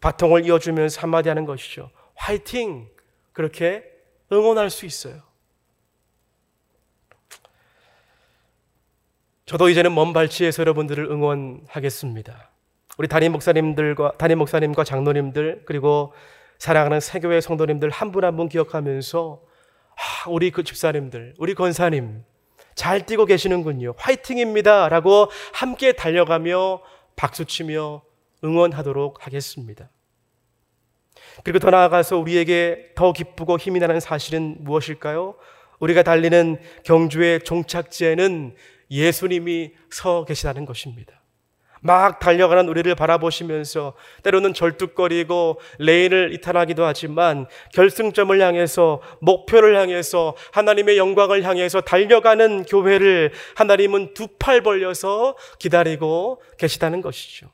바통을 0.00 0.46
이어주면서 0.46 1.00
한마디 1.00 1.28
하는 1.28 1.44
것이죠. 1.44 1.90
화이팅! 2.14 2.88
그렇게 3.38 3.84
응원할 4.32 4.68
수 4.68 4.84
있어요. 4.84 5.22
저도 9.46 9.68
이제는 9.68 9.94
먼 9.94 10.12
발치에서 10.12 10.62
여러분들을 10.62 11.04
응원하겠습니다. 11.04 12.50
우리 12.98 13.06
담임 13.06 13.30
목사님들과 13.30 14.14
담임 14.18 14.38
목사님과 14.38 14.82
장로님들 14.82 15.62
그리고 15.66 16.12
사랑하는 16.58 16.98
세교회 16.98 17.40
성도님들 17.40 17.90
한 17.90 18.10
분 18.10 18.24
한분 18.24 18.48
기억하면서 18.48 19.40
아, 19.44 20.28
우리 20.30 20.50
그 20.50 20.64
집사님들, 20.64 21.34
우리 21.38 21.54
권사님 21.54 22.24
잘 22.74 23.06
뛰고 23.06 23.24
계시는군요. 23.24 23.94
화이팅입니다라고 23.98 25.28
함께 25.52 25.92
달려가며 25.92 26.80
박수치며 27.14 28.02
응원하도록 28.42 29.24
하겠습니다. 29.24 29.90
그리고 31.44 31.58
더 31.58 31.70
나아가서 31.70 32.18
우리에게 32.18 32.90
더 32.94 33.12
기쁘고 33.12 33.58
힘이 33.58 33.80
나는 33.80 34.00
사실은 34.00 34.56
무엇일까요? 34.60 35.36
우리가 35.78 36.02
달리는 36.02 36.58
경주의 36.84 37.40
종착지에는 37.40 38.54
예수님이 38.90 39.72
서 39.90 40.24
계시다는 40.24 40.64
것입니다. 40.64 41.14
막 41.80 42.18
달려가는 42.18 42.68
우리를 42.68 42.92
바라보시면서 42.96 43.94
때로는 44.24 44.52
절뚝거리고 44.52 45.60
레인을 45.78 46.34
이탈하기도 46.34 46.84
하지만 46.84 47.46
결승점을 47.72 48.40
향해서 48.40 49.00
목표를 49.20 49.78
향해서 49.78 50.34
하나님의 50.52 50.98
영광을 50.98 51.44
향해서 51.44 51.82
달려가는 51.82 52.64
교회를 52.64 53.32
하나님은 53.54 54.14
두 54.14 54.26
팔 54.40 54.62
벌려서 54.62 55.36
기다리고 55.60 56.42
계시다는 56.58 57.00
것이죠. 57.00 57.46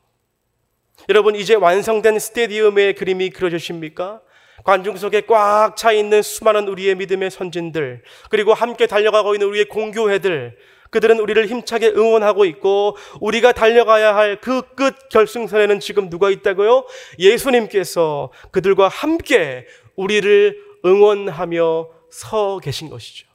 여러분 1.08 1.34
이제 1.36 1.54
완성된 1.54 2.18
스테디움의 2.18 2.94
그림이 2.94 3.30
그려지십니까? 3.30 4.20
관중석에 4.64 5.22
꽉 5.22 5.76
차 5.76 5.92
있는 5.92 6.22
수많은 6.22 6.68
우리의 6.68 6.94
믿음의 6.94 7.30
선진들, 7.30 8.02
그리고 8.30 8.54
함께 8.54 8.86
달려가고 8.86 9.34
있는 9.34 9.48
우리의 9.48 9.66
공교회들, 9.66 10.56
그들은 10.90 11.18
우리를 11.18 11.46
힘차게 11.48 11.88
응원하고 11.88 12.44
있고 12.44 12.96
우리가 13.20 13.52
달려가야 13.52 14.14
할 14.14 14.36
그 14.40 14.62
끝 14.76 15.08
결승선에는 15.10 15.80
지금 15.80 16.08
누가 16.08 16.30
있다고요? 16.30 16.86
예수님께서 17.18 18.30
그들과 18.52 18.88
함께 18.88 19.66
우리를 19.96 20.56
응원하며 20.84 21.88
서 22.10 22.58
계신 22.60 22.88
것이죠. 22.90 23.26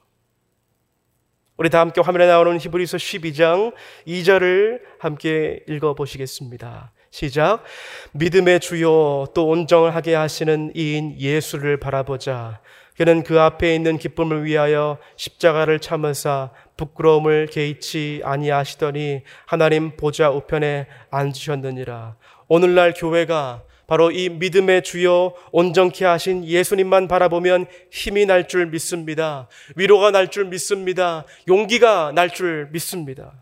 우리 1.58 1.68
다 1.68 1.80
함께 1.80 2.00
화면에 2.00 2.26
나오는 2.26 2.58
히브리서 2.58 2.96
12장 2.96 3.74
2절을 4.06 4.80
함께 4.98 5.62
읽어 5.68 5.94
보시겠습니다. 5.94 6.92
시작. 7.10 7.64
믿음의 8.12 8.60
주요 8.60 9.26
또 9.34 9.48
온정을 9.48 9.94
하게 9.94 10.14
하시는 10.14 10.72
이인 10.74 11.18
예수를 11.18 11.78
바라보자. 11.78 12.60
그는 12.96 13.22
그 13.22 13.40
앞에 13.40 13.74
있는 13.74 13.98
기쁨을 13.98 14.44
위하여 14.44 14.98
십자가를 15.16 15.80
참으사 15.80 16.50
부끄러움을 16.76 17.46
개의치 17.46 18.20
아니하시더니 18.24 19.22
하나님 19.46 19.96
보좌 19.96 20.30
우편에 20.30 20.86
앉으셨느니라. 21.10 22.16
오늘날 22.48 22.92
교회가 22.94 23.62
바로 23.86 24.12
이 24.12 24.28
믿음의 24.28 24.82
주요 24.82 25.32
온전케 25.50 26.04
하신 26.04 26.44
예수님만 26.44 27.08
바라보면 27.08 27.66
힘이 27.90 28.24
날 28.26 28.46
줄 28.46 28.66
믿습니다. 28.66 29.48
위로가 29.74 30.10
날 30.12 30.28
줄 30.28 30.44
믿습니다. 30.44 31.24
용기가 31.48 32.12
날 32.14 32.28
줄 32.30 32.68
믿습니다. 32.70 33.32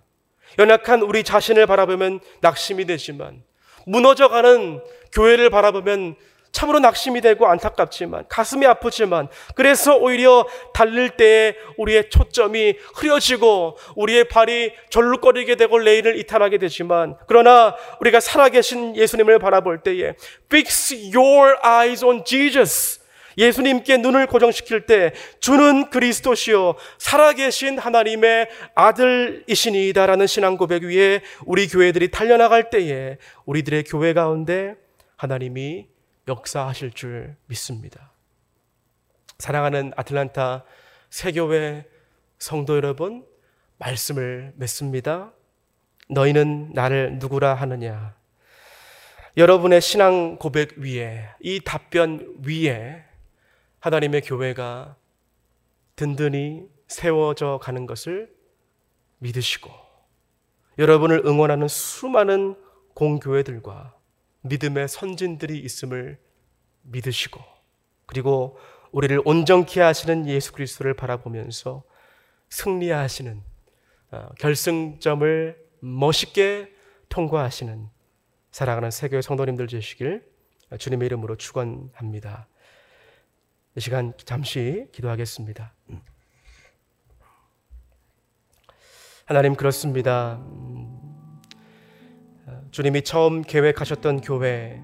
연약한 0.59 1.03
우리 1.03 1.23
자신을 1.23 1.67
바라보면 1.67 2.21
낙심이 2.41 2.87
되지만 2.87 3.43
무너져가는 3.89 4.81
교회를 5.13 5.51
바라보면 5.51 6.17
참으로 6.51 6.79
낙심이 6.79 7.21
되고 7.21 7.47
안타깝지만 7.47 8.25
가슴이 8.29 8.67
아프지만 8.67 9.29
그래서 9.55 9.97
오히려 9.97 10.47
달릴 10.73 11.11
때에 11.11 11.55
우리의 11.77 12.11
초점이 12.11 12.75
흐려지고 12.95 13.77
우리의 13.97 14.29
발이 14.29 14.73
절룩거리게 14.91 15.57
되고 15.57 15.79
레인을 15.79 16.19
이탈하게 16.19 16.59
되지만 16.59 17.17
그러나 17.27 17.77
우리가 18.01 18.21
살아계신 18.21 18.97
예수님을 18.97 19.39
바라볼 19.39 19.83
때에 19.83 20.15
fix 20.47 20.95
your 21.15 21.59
eyes 21.65 22.05
on 22.05 22.25
Jesus 22.25 23.01
예수님께 23.39 23.99
눈을 23.99 24.27
고정시킬 24.27 24.87
때 24.87 25.13
주는 25.41 25.89
그리스도시요 25.91 26.75
살아계신 26.99 27.79
하나님의 27.79 28.49
아들이시니이다라는 28.75 30.27
신앙 30.27 30.57
고백 30.57 30.83
위에 30.83 31.23
우리 31.47 31.69
교회들이 31.69 32.11
달려나갈 32.11 32.69
때에 32.69 33.17
우리들의 33.47 33.85
교회 33.85 34.13
가운데 34.13 34.75
하나님이 35.17 35.87
역사하실 36.27 36.93
줄 36.93 37.37
믿습니다. 37.47 38.13
사랑하는 39.39 39.93
아틀란타 39.97 40.65
세교회 41.11 41.87
성도 42.39 42.77
여러분, 42.77 43.25
말씀을 43.79 44.53
맺습니다. 44.57 45.33
너희는 46.11 46.73
나를 46.75 47.19
누구라 47.19 47.55
하느냐? 47.55 48.17
여러분의 49.37 49.81
신앙 49.81 50.37
고백 50.37 50.79
위에, 50.79 51.29
이 51.41 51.61
답변 51.61 52.37
위에 52.45 53.08
하나님의 53.81 54.23
교회가 54.23 54.97
든든히 55.97 56.69
세워져 56.87 57.59
가는 57.63 57.87
것을 57.87 58.35
믿으시고, 59.19 59.71
여러분을 60.79 61.23
응원하는 61.27 61.69
수많은 61.69 62.57
공교회들과 62.95 63.97
믿음의 64.43 64.89
선진들이 64.89 65.59
있음을 65.59 66.19
믿으시고 66.83 67.41
그리고 68.07 68.59
우리를 68.93 69.21
온전케 69.25 69.81
하시는 69.81 70.27
예수 70.29 70.53
그리스도를 70.53 70.95
바라보면서 70.95 71.83
승리하시는 72.51 73.43
어, 74.11 74.29
결승점을 74.39 75.69
멋있게 75.81 76.73
통과하시는 77.09 77.89
사랑하는 78.51 78.91
세계 78.91 79.21
성도님들 79.21 79.67
되시길 79.67 80.27
주님의 80.79 81.07
이름으로 81.07 81.37
축원합니다. 81.37 82.49
이 83.79 83.81
시간 83.81 84.13
잠시 84.25 84.89
기도하겠습니다. 84.91 85.73
하나님 89.25 89.55
그렇습니다. 89.55 90.43
주님이 92.73 93.03
처음 93.03 93.43
계획하셨던 93.43 94.23
교회, 94.23 94.83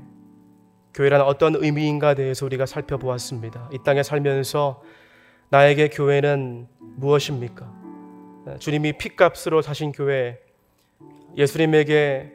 교회란 0.94 1.22
어떤 1.22 1.56
의미인가 1.56 2.14
대해서 2.14 2.46
우리가 2.46 2.66
살펴보았습니다. 2.66 3.68
이 3.72 3.78
땅에 3.84 4.04
살면서 4.04 4.80
나에게 5.50 5.88
교회는 5.88 6.68
무엇입니까? 6.78 7.68
주님이 8.60 8.92
핏값으로 8.92 9.60
사신 9.62 9.90
교회, 9.90 10.38
예수님에게 11.36 12.32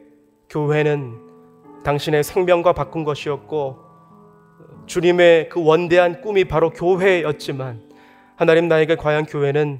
교회는 0.50 1.82
당신의 1.84 2.22
생명과 2.22 2.74
바꾼 2.74 3.04
것이었고, 3.04 3.89
주님의 4.90 5.50
그 5.50 5.64
원대한 5.64 6.20
꿈이 6.20 6.42
바로 6.42 6.70
교회였지만, 6.70 7.80
하나님 8.34 8.66
나에게 8.66 8.96
과연 8.96 9.24
교회는 9.24 9.78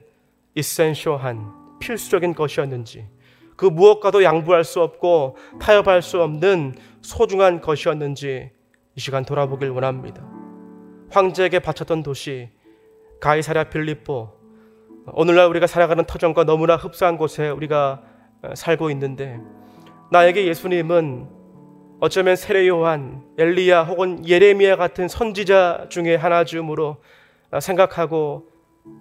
이센쇼한 0.55 1.79
필수적인 1.81 2.35
것이었는지, 2.35 3.09
그 3.57 3.67
무엇과도 3.67 4.23
양보할 4.23 4.63
수 4.63 4.81
없고 4.81 5.37
타협할 5.61 6.01
수 6.01 6.23
없는 6.23 6.77
소중한 7.03 7.61
것이었는지 7.61 8.53
이 8.95 9.01
시간 9.01 9.25
돌아보길 9.25 9.71
원합니다. 9.71 10.25
황제에게 11.11 11.59
바쳤던 11.59 12.05
도시 12.05 12.49
가이사랴 13.21 13.65
필리포 13.65 14.31
오늘날 15.13 15.49
우리가 15.49 15.67
살아가는 15.67 16.05
터전과 16.05 16.45
너무나 16.45 16.77
흡사한 16.77 17.19
곳에 17.19 17.49
우리가 17.49 18.03
어, 18.43 18.55
살고 18.55 18.91
있는데 18.93 19.41
나에게 20.13 20.47
예수님은 20.47 21.40
어쩌면 22.01 22.35
세례 22.35 22.67
요한, 22.67 23.23
엘리야 23.37 23.83
혹은 23.83 24.27
예레미야 24.27 24.77
같은 24.77 25.07
선지자 25.07 25.89
중에 25.91 26.17
하나 26.17 26.45
줌으로 26.45 26.97
어, 27.51 27.61
생각하고 27.61 28.49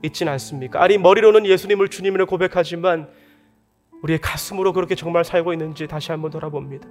있진 0.04 0.28
않습니까? 0.28 0.84
아니 0.84 0.98
머리로는 0.98 1.46
예수님을 1.46 1.88
주님으로 1.88 2.26
고백하지만 2.26 3.10
우리의 4.02 4.20
가슴으로 4.20 4.74
그렇게 4.74 4.96
정말 4.96 5.24
살고 5.24 5.54
있는지 5.54 5.88
다시 5.88 6.12
한번 6.12 6.30
돌아봅니다. 6.30 6.90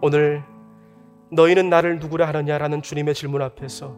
오늘 0.00 0.42
너희는 1.30 1.68
나를 1.68 2.00
누구라 2.00 2.26
하느냐라는 2.26 2.82
주님의 2.82 3.14
질문 3.14 3.42
앞에서 3.42 3.96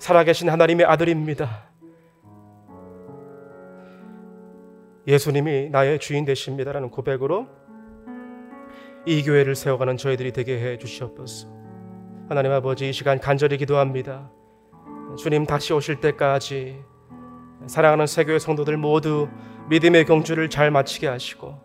살아계신 0.00 0.48
하나님의 0.48 0.86
아들입니다. 0.86 1.68
예수님이 5.06 5.70
나의 5.70 6.00
주인 6.00 6.24
되십니다라는 6.24 6.90
고백으로 6.90 7.57
이 9.06 9.22
교회를 9.22 9.54
세워가는 9.54 9.96
저희들이 9.96 10.32
되게 10.32 10.58
해 10.58 10.78
주시옵소서. 10.78 11.48
하나님 12.28 12.52
아버지 12.52 12.88
이 12.88 12.92
시간 12.92 13.18
간절히 13.18 13.56
기도합니다. 13.56 14.30
주님 15.16 15.46
다시 15.46 15.72
오실 15.72 16.00
때까지 16.00 16.76
사랑하는 17.66 18.06
세교의 18.06 18.40
성도들 18.40 18.76
모두 18.76 19.28
믿음의 19.70 20.04
경주를 20.04 20.48
잘 20.50 20.70
마치게 20.70 21.06
하시고 21.06 21.58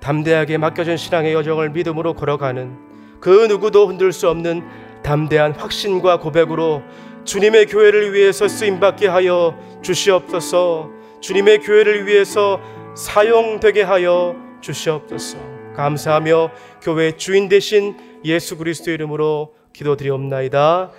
담대하게 0.00 0.58
맡겨진 0.58 0.96
신앙의 0.96 1.32
여정을 1.34 1.70
믿음으로 1.70 2.14
걸어가는 2.14 3.20
그 3.20 3.46
누구도 3.46 3.88
흔들 3.88 4.12
수 4.12 4.28
없는 4.28 4.62
담대한 5.02 5.52
확신과 5.52 6.18
고백으로 6.20 6.82
주님의 7.24 7.66
교회를 7.66 8.12
위해서 8.12 8.46
쓰임 8.48 8.80
받게 8.80 9.06
하여 9.06 9.58
주시옵소서. 9.82 10.90
주님의 11.20 11.60
교회를 11.60 12.06
위해서 12.06 12.60
사용되게 12.94 13.82
하여 13.82 14.36
주시옵소서. 14.60 15.53
감사하며 15.74 16.50
교회 16.82 17.16
주인 17.16 17.48
되신 17.48 17.96
예수 18.24 18.56
그리스도 18.56 18.90
이름으로 18.90 19.54
기도드리옵나이다. 19.72 20.90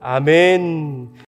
아멘. 0.00 1.12